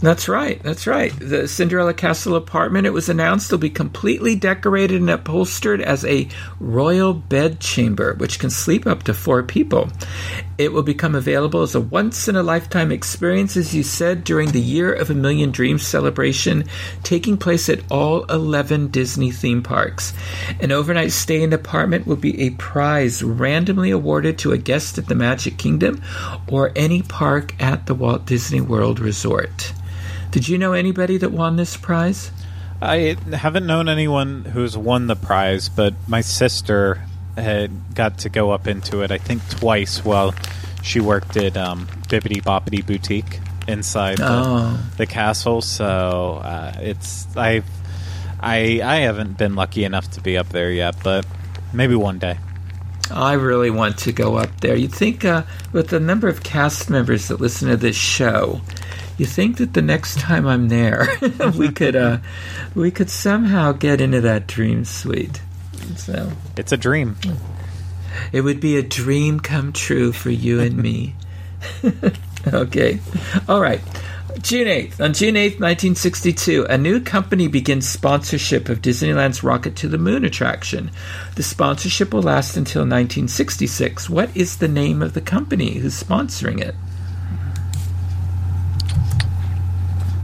[0.00, 0.62] that's right.
[0.62, 1.12] That's right.
[1.18, 2.86] The Cinderella Castle apartment.
[2.86, 6.28] It was announced will be completely decorated and upholstered as a
[6.60, 9.90] royal bed chamber, which can sleep up to four people.
[10.58, 14.50] It will become available as a once in a lifetime experience, as you said, during
[14.50, 16.64] the Year of a Million Dreams celebration,
[17.04, 20.12] taking place at all 11 Disney theme parks.
[20.58, 24.98] An overnight stay in the apartment will be a prize randomly awarded to a guest
[24.98, 26.02] at the Magic Kingdom
[26.48, 29.72] or any park at the Walt Disney World Resort.
[30.32, 32.32] Did you know anybody that won this prize?
[32.82, 37.00] I haven't known anyone who's won the prize, but my sister
[37.40, 39.10] had got to go up into it.
[39.10, 40.34] I think twice while
[40.82, 44.78] she worked at um, Bibbidi Boppity Boutique inside the, Oh.
[44.96, 45.60] the castle.
[45.62, 47.62] So uh, it's I
[48.40, 51.26] I I haven't been lucky enough to be up there yet, but
[51.72, 52.38] maybe one day.
[53.10, 54.76] I really want to go up there.
[54.76, 58.60] You'd think, uh, with the number of cast members that listen to this show,
[59.16, 61.08] you think that the next time I'm there,
[61.56, 62.18] we could, uh,
[62.74, 65.40] we could somehow get into that dream suite.
[65.96, 67.16] So It's a dream.
[68.32, 71.14] it would be a dream come true for you and me.
[72.46, 73.00] okay,
[73.48, 73.80] all right.
[74.42, 75.00] June 8th.
[75.00, 80.24] On June 8th, 1962, a new company begins sponsorship of Disneyland's Rocket to the Moon
[80.24, 80.92] attraction.
[81.34, 84.08] The sponsorship will last until 1966.
[84.08, 86.76] What is the name of the company who's sponsoring it?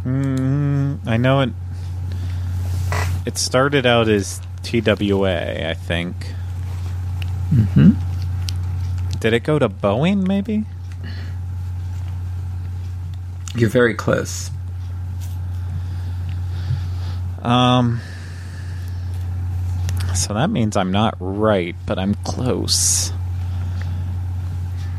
[0.05, 1.51] Mm, I know it.
[3.27, 6.17] It started out as TWA, I think.
[7.53, 7.93] Mm-hmm.
[9.21, 10.27] Did it go to Boeing?
[10.27, 10.65] Maybe.
[13.55, 14.51] You're very close.
[17.43, 18.01] Um.
[20.15, 23.13] So that means I'm not right, but I'm close.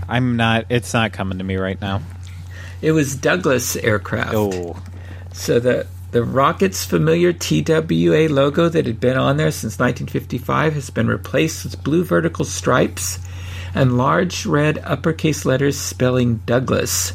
[0.07, 0.65] I'm not.
[0.69, 2.01] It's not coming to me right now.
[2.81, 4.33] It was Douglas Aircraft.
[4.35, 4.75] Oh,
[5.33, 10.89] So the The rocket's familiar TWA logo that had been on there since 1955 has
[10.89, 13.19] been replaced with blue vertical stripes
[13.73, 17.11] and large red uppercase letters spelling Douglas.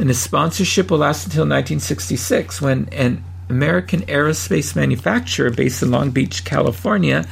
[0.00, 6.10] And the sponsorship will last until 1966 when an American aerospace manufacturer based in Long
[6.10, 7.26] Beach, California,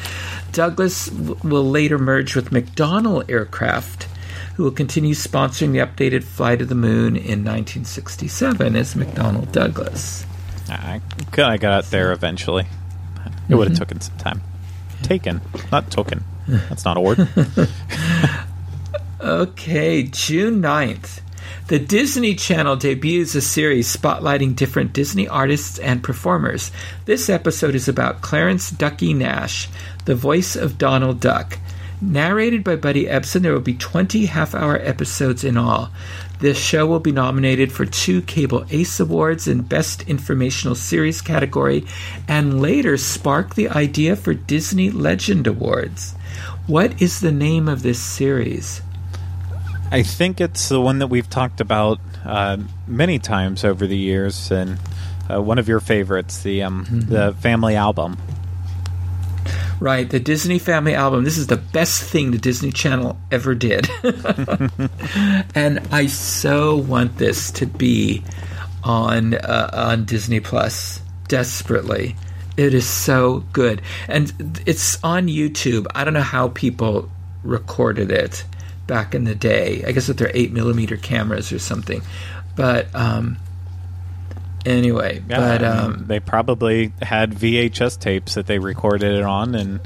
[0.52, 4.04] Douglas w- will later merge with McDonnell Aircraft,
[4.54, 10.26] who will continue sponsoring the updated flight of the moon in 1967 as McDonnell Douglas.
[10.80, 11.00] I,
[11.42, 12.66] I got out there eventually.
[13.48, 13.84] It would have mm-hmm.
[13.84, 14.42] taken some time.
[15.02, 15.40] Taken,
[15.70, 16.24] not token.
[16.46, 17.28] That's not a word.
[19.22, 21.20] Okay, June 9th.
[21.68, 26.72] The Disney Channel debuts a series spotlighting different Disney artists and performers.
[27.04, 29.68] This episode is about Clarence Ducky Nash,
[30.06, 31.56] the voice of Donald Duck.
[32.00, 35.92] Narrated by Buddy Ebsen, there will be 20 half hour episodes in all.
[36.42, 41.86] This show will be nominated for two Cable Ace Awards in Best Informational Series category
[42.26, 46.16] and later spark the idea for Disney Legend Awards.
[46.66, 48.82] What is the name of this series?
[49.92, 52.56] I think it's the one that we've talked about uh,
[52.88, 54.80] many times over the years, and
[55.30, 57.08] uh, one of your favorites, the um, Mm-hmm.
[57.08, 58.16] the family album.
[59.80, 61.24] Right, the Disney Family album.
[61.24, 63.88] This is the best thing the Disney Channel ever did.
[65.54, 68.22] and I so want this to be
[68.84, 72.14] on uh, on Disney Plus desperately.
[72.56, 73.82] It is so good.
[74.08, 75.86] And it's on YouTube.
[75.94, 77.10] I don't know how people
[77.42, 78.44] recorded it
[78.86, 79.82] back in the day.
[79.86, 82.02] I guess with their 8 millimeter cameras or something.
[82.54, 83.38] But um
[84.66, 89.24] anyway, Yeah, but I mean, um they probably had VHS tapes that they recorded it
[89.24, 89.80] on, and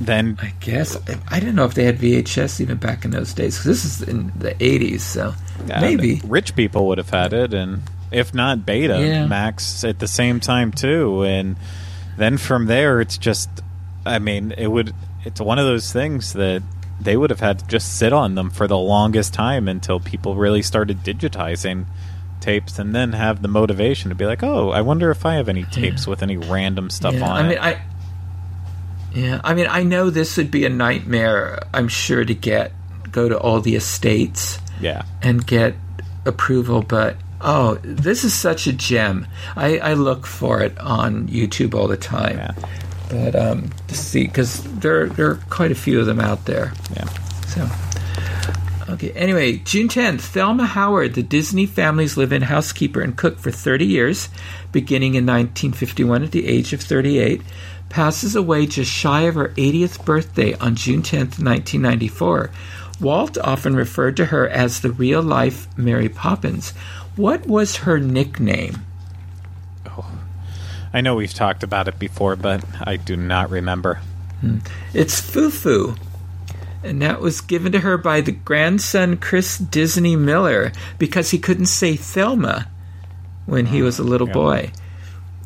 [0.00, 0.96] then I guess
[1.28, 3.56] I didn't know if they had VHS even back in those days.
[3.56, 5.34] 'cause this is in the '80s, so
[5.72, 6.20] uh, maybe.
[6.26, 7.82] rich people would have had it, and
[8.12, 9.26] if not Beta Yeah.
[9.26, 11.56] Max at the same time too, and
[12.18, 13.48] then from there it's just,
[14.04, 14.94] I mean, it would.
[15.24, 16.62] It's one of those things that
[17.00, 20.34] they would have had to just sit on them for the longest time until people
[20.36, 21.84] really started digitizing
[22.40, 25.48] tapes and then have the motivation to be like, oh, I wonder if I have
[25.48, 27.48] any tapes with any random stuff Yeah, on I it.
[27.48, 27.82] mean, I.
[29.14, 31.62] Yeah, I mean, I know this would be a nightmare.
[31.72, 32.72] I'm sure to get
[33.10, 35.04] go to all the estates yeah.
[35.22, 35.74] and get
[36.26, 39.26] approval, but oh, this is such a gem.
[39.56, 42.36] I, I look for it on YouTube all the time.
[42.36, 42.52] Yeah.
[43.08, 46.72] But um, to see because there there are quite a few of them out there.
[46.94, 47.08] Yeah.
[47.46, 47.66] So,
[48.88, 49.10] okay.
[49.12, 53.86] Anyway, June 10th, Thelma Howard, the Disney family's live in housekeeper and cook for 30
[53.86, 54.28] years,
[54.72, 57.42] beginning in 1951 at the age of 38,
[57.88, 62.50] passes away just shy of her 80th birthday on June 10th, 1994.
[63.00, 66.70] Walt often referred to her as the real life Mary Poppins.
[67.14, 68.86] What was her nickname?
[69.86, 70.18] Oh,
[70.92, 74.00] I know we've talked about it before, but I do not remember.
[74.94, 75.98] It's Fufu.
[76.82, 81.66] And that was given to her by the grandson Chris Disney Miller because he couldn't
[81.66, 82.68] say Thelma
[83.46, 84.34] when he was a ah, little yeah.
[84.34, 84.72] boy.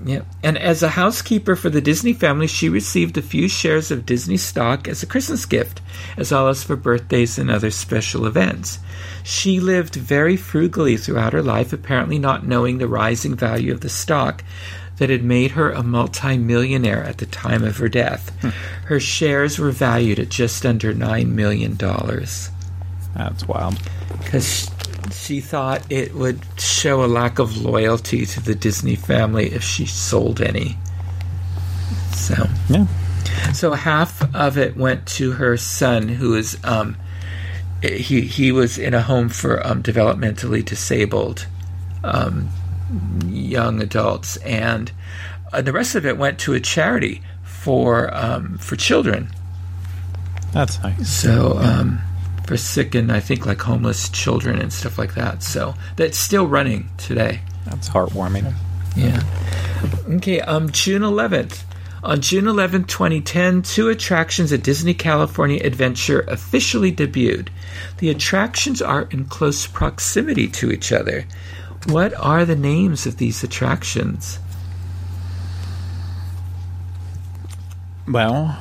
[0.04, 0.26] Yep.
[0.42, 4.38] And as a housekeeper for the Disney family, she received a few shares of Disney
[4.38, 5.82] stock as a Christmas gift,
[6.16, 8.78] as well as for birthdays and other special events.
[9.22, 13.90] She lived very frugally throughout her life, apparently not knowing the rising value of the
[13.90, 14.42] stock
[15.00, 18.30] that had made her a multimillionaire at the time of her death.
[18.84, 23.80] Her shares were valued at just under $9 million That's wild.
[24.18, 24.70] because
[25.12, 29.86] she thought it would show a lack of loyalty to the Disney family if she
[29.86, 30.76] sold any.
[32.14, 32.86] So, Yeah.
[33.52, 36.96] so half of it went to her son, who is um,
[37.82, 41.46] he he was in a home for um, developmentally disabled
[42.04, 42.50] um,
[43.26, 44.90] young adults, and
[45.52, 49.30] uh, the rest of it went to a charity for um, for children.
[50.52, 51.08] That's nice.
[51.08, 52.00] So um,
[52.46, 55.42] for sick and I think like homeless children and stuff like that.
[55.42, 57.40] So that's still running today.
[57.66, 58.52] That's heartwarming.
[58.96, 59.22] Yeah.
[60.16, 60.40] Okay.
[60.40, 61.62] Um, June 11th.
[62.02, 67.48] On June 11, 2010, two attractions at Disney California Adventure officially debuted.
[67.98, 71.26] The attractions are in close proximity to each other.
[71.86, 74.38] What are the names of these attractions?
[78.06, 78.58] Well,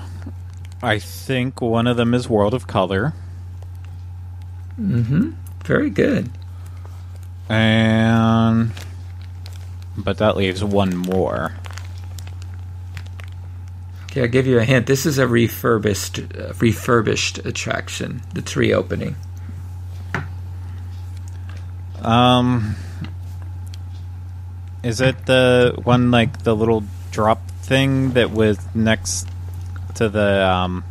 [0.82, 3.14] I think one of them is World of Color,
[4.80, 5.32] Mm-hmm.
[5.66, 6.30] Very good.
[7.50, 8.72] and
[9.98, 11.56] but that leaves one more.
[14.06, 14.88] Okay, I'll give you a hint.
[14.88, 19.18] This is a refurbished, uh, refurbished attraction that's reopening.
[22.02, 22.76] Um,
[24.84, 29.28] Is it the one like the little drop thing that was next
[29.96, 30.48] to the?
[30.48, 30.84] Um,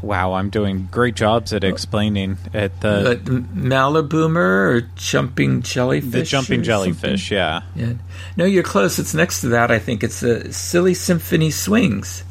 [0.00, 6.10] wow, I'm doing great jobs at explaining at The, the Maliboomer or jumping jellyfish?
[6.10, 7.30] the jumping jellyfish.
[7.30, 7.62] Yeah.
[7.74, 7.94] Yeah.
[8.36, 8.98] No, you're close.
[8.98, 9.70] It's next to that.
[9.70, 12.24] I think it's the Silly Symphony Swings.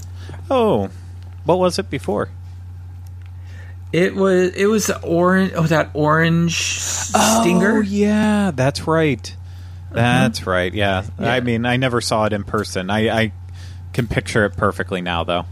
[0.50, 0.90] Oh,
[1.46, 2.30] what was it before?
[3.94, 5.52] It was it was orange.
[5.54, 7.78] Oh, that orange stinger.
[7.80, 9.36] Oh yeah, that's right.
[9.92, 10.74] That's right.
[10.74, 11.06] Yeah.
[11.20, 11.34] Yeah.
[11.34, 12.90] I mean, I never saw it in person.
[12.90, 13.32] I, I
[13.94, 15.46] can picture it perfectly now, though.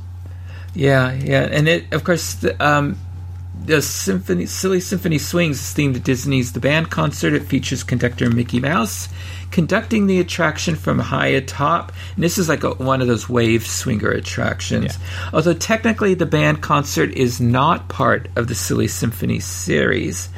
[0.74, 2.98] Yeah, yeah, and it of course the, um,
[3.66, 7.34] the symphony, silly symphony swings is themed to Disney's The Band concert.
[7.34, 9.10] It features conductor Mickey Mouse
[9.52, 11.92] conducting the attraction from high atop.
[12.16, 14.98] And this is like a, one of those wave swinger attractions.
[15.34, 20.30] Although technically the band concert is not part of the Silly Symphony series,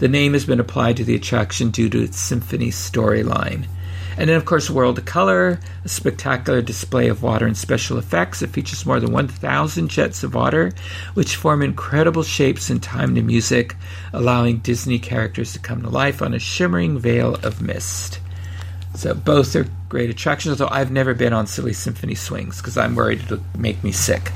[0.00, 3.66] the name has been applied to the attraction due to its symphony storyline.
[4.16, 8.42] And then, of course, World of Color, a spectacular display of water and special effects.
[8.42, 10.72] It features more than 1,000 jets of water,
[11.14, 13.76] which form incredible shapes in time to music,
[14.12, 18.20] allowing Disney characters to come to life on a shimmering veil of mist.
[18.94, 22.96] So both are great attractions, although I've never been on Silly Symphony Swings because I'm
[22.96, 24.32] worried it'll make me sick.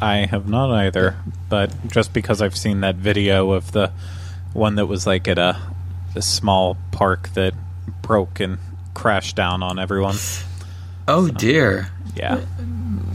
[0.00, 1.16] I have not either,
[1.48, 3.92] but just because I've seen that video of the
[4.52, 5.58] one that was like at a,
[6.14, 7.54] a small park that
[8.02, 8.58] broke and
[8.94, 10.16] crashed down on everyone.
[11.08, 11.90] Oh dear.
[12.14, 12.40] Yeah.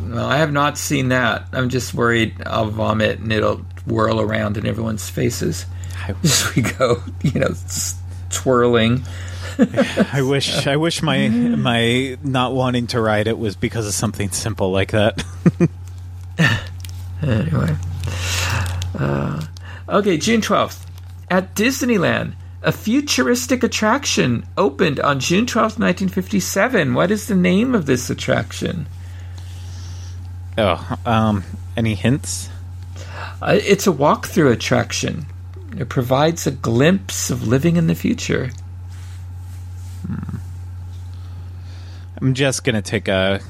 [0.07, 1.47] Well, I have not seen that.
[1.53, 5.65] I'm just worried I'll vomit and it'll whirl around in everyone's faces
[6.23, 7.53] as we go, you know,
[8.29, 9.03] twirling.
[10.13, 14.29] I wish I wish my my not wanting to ride it was because of something
[14.29, 15.23] simple like that.
[17.21, 17.75] Anyway.
[18.97, 19.43] Uh,
[19.89, 20.85] okay, June 12th.
[21.29, 26.93] At Disneyland, a futuristic attraction opened on June 12th, 1957.
[26.93, 28.87] What is the name of this attraction?
[30.57, 31.43] oh, um,
[31.75, 32.49] any hints?
[33.41, 35.25] Uh, it's a walkthrough attraction.
[35.77, 38.49] It provides a glimpse of living in the future.
[42.19, 43.41] I'm just gonna take a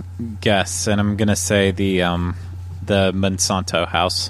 [0.41, 2.35] guess, and I'm gonna say the um,
[2.83, 4.29] the Monsanto house.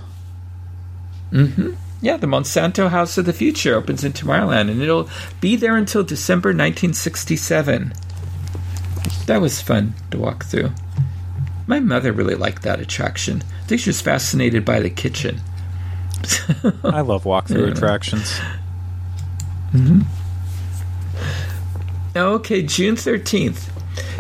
[2.02, 5.10] Yeah, the Monsanto House of the Future opens in Tomorrowland, and it'll
[5.42, 7.94] be there until December 1967.
[9.26, 10.72] That was fun to walk through.
[11.66, 13.44] My mother really liked that attraction.
[13.64, 15.42] I think she was fascinated by the kitchen.
[16.84, 17.74] I love walkthrough Yeah.
[17.74, 18.40] attractions.
[19.74, 20.02] Mm-hmm.
[22.16, 23.70] Okay, June 13th.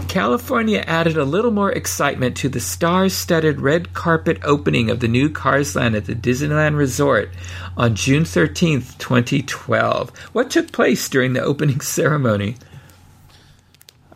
[0.08, 5.08] California added a little more excitement to the star studded red carpet opening of the
[5.08, 7.30] new Cars Land at the Disneyland Resort
[7.76, 10.18] on June 13th, 2012.
[10.34, 12.56] What took place during the opening ceremony?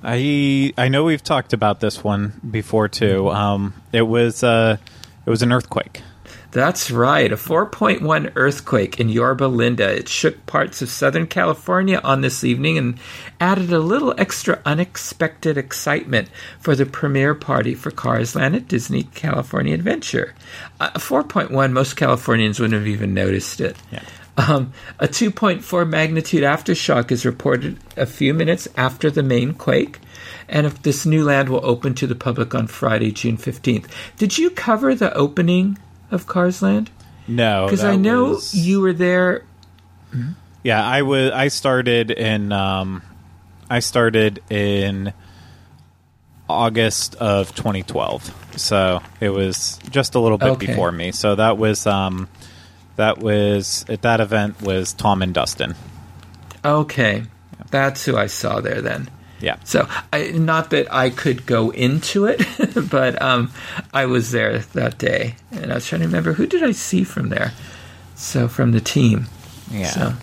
[0.04, 3.30] I I know we've talked about this one before too.
[3.30, 4.78] Um, it was uh,
[5.26, 6.02] it was an earthquake.
[6.52, 9.90] That's right, a 4.1 earthquake in Yorba Linda.
[9.90, 13.00] It shook parts of Southern California on this evening and
[13.40, 16.28] added a little extra unexpected excitement
[16.60, 20.36] for the premiere party for Cars Land at Disney California Adventure.
[20.82, 23.78] Uh, 4.1, most Californians wouldn't have even noticed it.
[23.90, 24.04] Yeah.
[24.36, 30.00] Um, a 2.4 magnitude aftershock is reported a few minutes after the main quake,
[30.50, 33.88] and if this new land will open to the public on Friday, June 15th.
[34.18, 35.78] Did you cover the opening
[36.12, 36.92] of Cars Land?
[37.28, 39.44] No, Because I know was- you were there.
[40.64, 41.32] Yeah, I was.
[41.32, 42.52] I started in.
[42.52, 43.02] Um,
[43.70, 45.14] I started in
[46.50, 50.68] August of 2012, so it was just a little bit Okay.
[50.68, 51.12] before me.
[51.12, 51.88] So that was.
[51.88, 52.28] Um,
[52.98, 55.74] that was at that event was Tom and Dustin.
[56.64, 57.24] Okay,
[57.72, 59.10] that's who I saw there then.
[59.42, 59.58] Yeah.
[59.64, 62.42] So, I, not that I could go into it,
[62.90, 63.52] but um,
[63.94, 67.04] I was there that day, and I was trying to remember who did I see
[67.04, 67.54] from there.
[68.16, 69.26] So from the team.
[69.72, 69.88] Yeah.
[69.88, 70.14] So,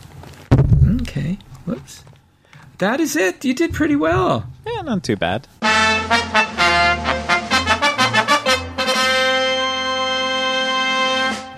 [1.02, 1.38] okay.
[1.66, 2.04] Whoops.
[2.78, 3.44] That is it.
[3.44, 4.46] You did pretty well.
[4.64, 5.48] Yeah, not too bad.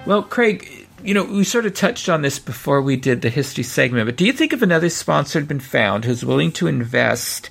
[0.07, 3.65] Well, Craig, you know, we sort of touched on this before we did the history
[3.65, 7.51] segment, but do you think if another sponsor had been found who's willing to invest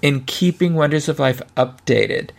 [0.00, 2.30] in keeping Wonders of Life updated,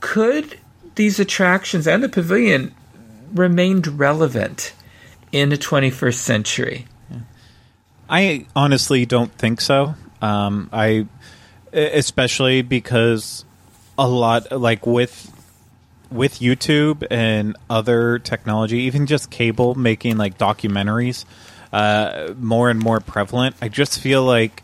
[0.00, 0.58] could
[0.94, 2.74] these attractions and the pavilion
[3.32, 4.74] remained relevant
[5.30, 6.86] in the 21st century?
[8.08, 9.94] I honestly don't think so.
[10.20, 11.06] Um, I,
[11.72, 13.44] especially because
[13.96, 15.31] a lot like with
[16.12, 21.24] with YouTube and other technology, even just cable making like documentaries
[21.72, 23.56] uh, more and more prevalent.
[23.62, 24.62] I just feel like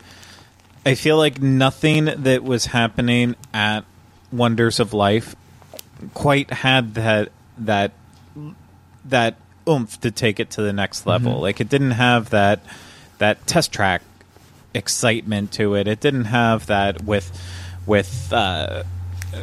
[0.84, 3.84] I feel like nothing that was happening at
[4.32, 5.34] Wonders of Life
[6.14, 7.92] quite had that that
[9.04, 9.36] that
[9.68, 11.32] oomph to take it to the next level.
[11.32, 11.42] Mm-hmm.
[11.42, 12.60] Like it didn't have that
[13.18, 14.02] that test track
[14.74, 15.88] excitement to it.
[15.88, 17.30] It didn't have that with
[17.86, 18.84] with uh,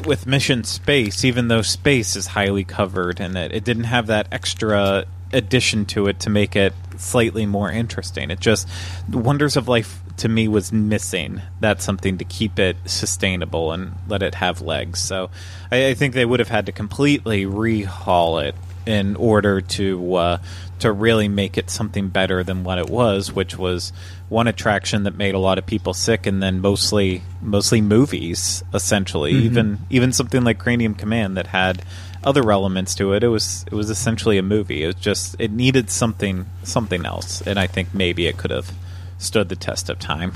[0.06, 3.52] with Mission Space, even though space is highly covered in it.
[3.52, 8.32] It didn't have that extra addition to it to make it slightly more interesting.
[8.32, 8.68] It just
[9.10, 11.42] Wonders of Life to me was missing.
[11.60, 15.00] That's something to keep it sustainable and let it have legs.
[15.02, 15.30] So
[15.72, 18.56] I, I think they would have had to completely rehaul it
[18.86, 20.38] in order to uh,
[20.80, 23.92] to really make it something better than what it was, which was
[24.30, 29.32] one attraction that made a lot of people sick, and then mostly mostly movies, essentially.
[29.32, 31.84] Even even something like Cranium Command that had
[32.26, 33.24] other elements to it.
[33.24, 34.84] It was it was essentially a movie.
[34.84, 38.72] It was just it needed something something else, and I think maybe it could have
[39.18, 40.34] stood the test of time.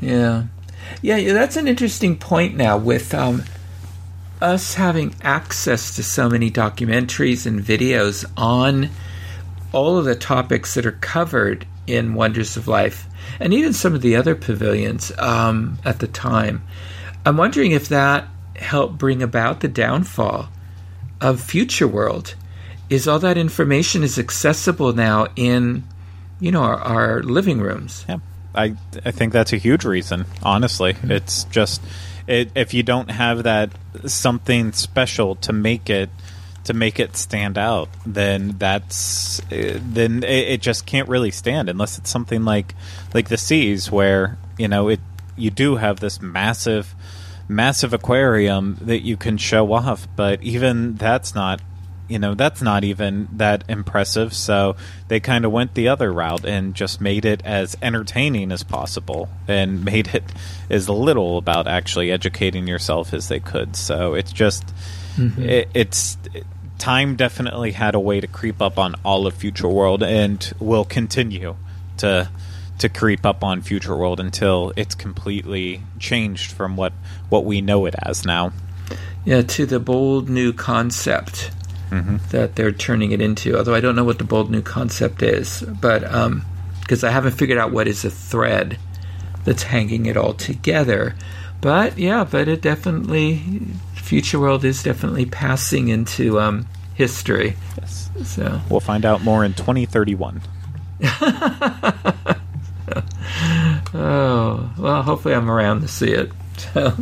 [0.00, 0.44] Yeah,
[1.02, 1.34] yeah, yeah.
[1.34, 2.56] That's an interesting point.
[2.56, 3.44] Now with um,
[4.40, 8.88] us having access to so many documentaries and videos on
[9.72, 13.06] all of the topics that are covered in Wonders of Life,
[13.40, 16.62] and even some of the other pavilions um, at the time.
[17.24, 20.48] I'm wondering if that helped bring about the downfall
[21.20, 22.34] of Future World.
[22.90, 25.84] Is all that information is accessible now in,
[26.40, 28.04] you know, our, our living rooms?
[28.08, 28.18] Yeah,
[28.54, 30.24] I I think that's a huge reason.
[30.42, 31.82] Honestly, it's just
[32.26, 33.70] it, if you don't have that
[34.06, 36.08] something special to make it
[36.68, 41.98] to make it stand out, then that's then it, it just can't really stand unless
[41.98, 42.74] it's something like
[43.12, 45.00] like the seas where you know it
[45.36, 46.94] you do have this massive
[47.48, 51.60] massive aquarium that you can show off, but even that's not
[52.08, 54.34] you know that's not even that impressive.
[54.34, 54.76] So
[55.08, 59.28] they kind of went the other route and just made it as entertaining as possible
[59.46, 60.24] and made it
[60.70, 63.76] as little about actually educating yourself as they could.
[63.76, 64.66] So it's just
[65.16, 65.42] mm-hmm.
[65.42, 66.16] it, it's
[66.78, 70.84] time definitely had a way to creep up on all of future world and will
[70.84, 71.56] continue
[71.98, 72.30] to
[72.78, 76.92] to creep up on future world until it's completely changed from what
[77.28, 78.52] what we know it as now
[79.24, 81.50] Yeah, to the bold new concept
[81.90, 82.16] mm-hmm.
[82.30, 83.56] that they're turning it into.
[83.56, 86.44] Although I don't know what the bold new concept is, but um,
[86.80, 88.78] because I haven't figured out what is a thread
[89.44, 91.14] that's hanging it all together.
[91.60, 93.42] But yeah, but it definitely,
[94.08, 97.54] Future World is definitely passing into um, history.
[97.78, 100.40] yes So we'll find out more in 2031
[103.92, 106.32] Oh, well, hopefully I'm around to see it.
[106.56, 106.94] So,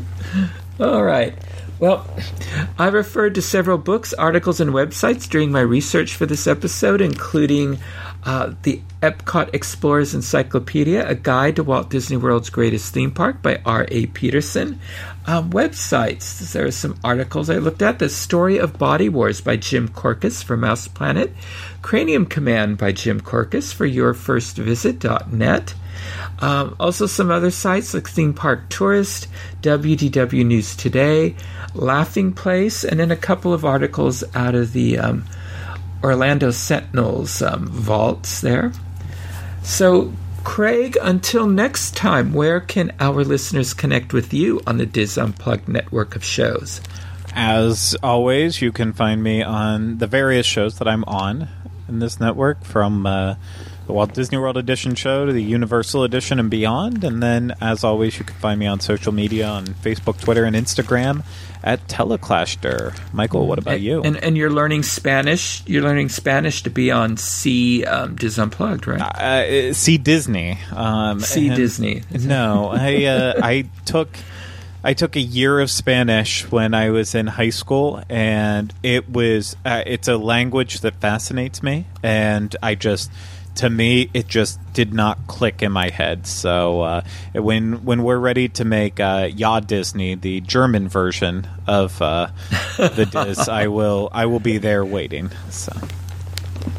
[0.81, 1.35] all right.
[1.79, 2.09] Well,
[2.77, 7.79] I referred to several books, articles, and websites during my research for this episode, including
[8.27, 13.61] uh, the Epcot Explorers Encyclopedia, a guide to Walt Disney World's greatest theme park by
[13.65, 14.07] R.A.
[14.07, 14.81] Peterson.
[15.29, 18.01] Um, websites, there are some articles I looked at.
[18.01, 21.33] The Story of Body Wars by Jim Korkis for Mouse Planet,
[21.83, 25.75] Cranium Command by Jim Korkis for YourFirstVisit.net.
[26.41, 29.29] Um, also, some other sites like Theme Park Tourist,
[29.63, 31.37] WDW News Today,
[31.75, 35.25] Laughing Place, and then a couple of articles out of the um,
[36.07, 38.73] Orlando Sentinel's um, vaults there.
[39.65, 40.13] So,
[40.45, 45.67] Craig, until next time, where can our listeners connect with you on the DIS Unplugged
[45.69, 46.81] network of shows?
[47.35, 51.49] As always, you can find me on the various shows that I'm on
[51.89, 53.35] in this network from uh,
[53.89, 57.03] the Walt Disney World Edition show to the Universal Edition and beyond.
[57.03, 60.55] And then, as always, you can find me on social media on Facebook, Twitter, and
[60.55, 61.25] Instagram
[61.67, 62.97] at Teleclaster.
[63.13, 64.01] Michael, what about you?
[64.03, 65.65] And, and you're learning Spanish.
[65.67, 69.01] You're learning Spanish to be on C um, DIS Unplugged, right?
[69.03, 70.59] uh, see Disney.
[70.71, 72.03] Um, and- Disney.
[72.13, 74.09] No, I uh, I took
[74.85, 79.57] I took a year of Spanish when I was in high school, and it was
[79.65, 83.11] uh, it's a language that fascinates me, and I just
[83.57, 86.27] to me it just did not click in my head.
[86.27, 87.01] So uh,
[87.35, 92.29] when when we're ready to make uh, Ya Disney, the German version of uh,
[92.77, 95.31] the Dis, I will I will be there waiting.
[95.51, 95.73] So.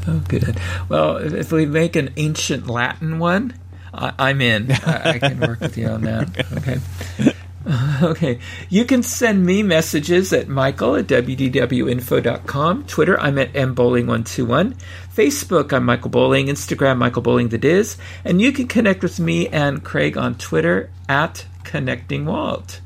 [0.06, 0.58] Oh, good.
[0.90, 3.54] Well, if, we make an ancient Latin one,
[3.94, 4.72] I, I'm in.
[4.72, 6.46] I, I can work with you on that.
[6.58, 7.34] Okay.
[8.02, 8.40] Okay.
[8.70, 12.86] You can send me messages at michael at wdwinfo.com.
[12.86, 14.76] Twitter, I'm at mbowling121.
[15.14, 16.48] Facebook, I'm Michael Bowling.
[16.48, 17.98] Instagram, Michael Bowling the Diz.
[18.24, 22.80] And you can connect with me and Craig on Twitter at Connecting Walt.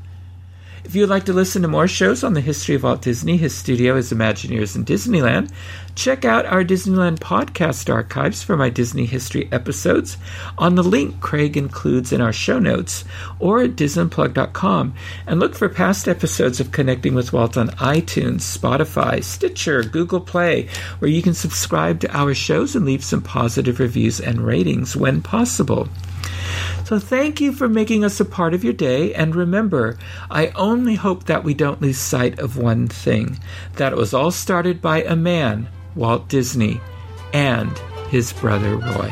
[0.84, 3.54] If you'd like to listen to more shows on the history of Walt Disney, his
[3.54, 5.52] studio, his Imagineers, and Disneyland,
[5.94, 10.16] check out our Disneyland podcast archives for my Disney history episodes
[10.58, 13.04] on the link Craig includes in our show notes
[13.38, 14.94] or at DisneyPlug.com
[15.26, 20.68] and look for past episodes of Connecting with Walt on iTunes, Spotify, Stitcher, Google Play,
[20.98, 25.22] where you can subscribe to our shows and leave some positive reviews and ratings when
[25.22, 25.88] possible.
[26.84, 29.14] So thank you for making us a part of your day.
[29.14, 29.96] And remember,
[30.30, 33.38] I only hope that we don't lose sight of one thing
[33.76, 36.80] that it was all started by a man, Walt Disney,
[37.32, 37.76] and
[38.08, 39.10] his brother Roy.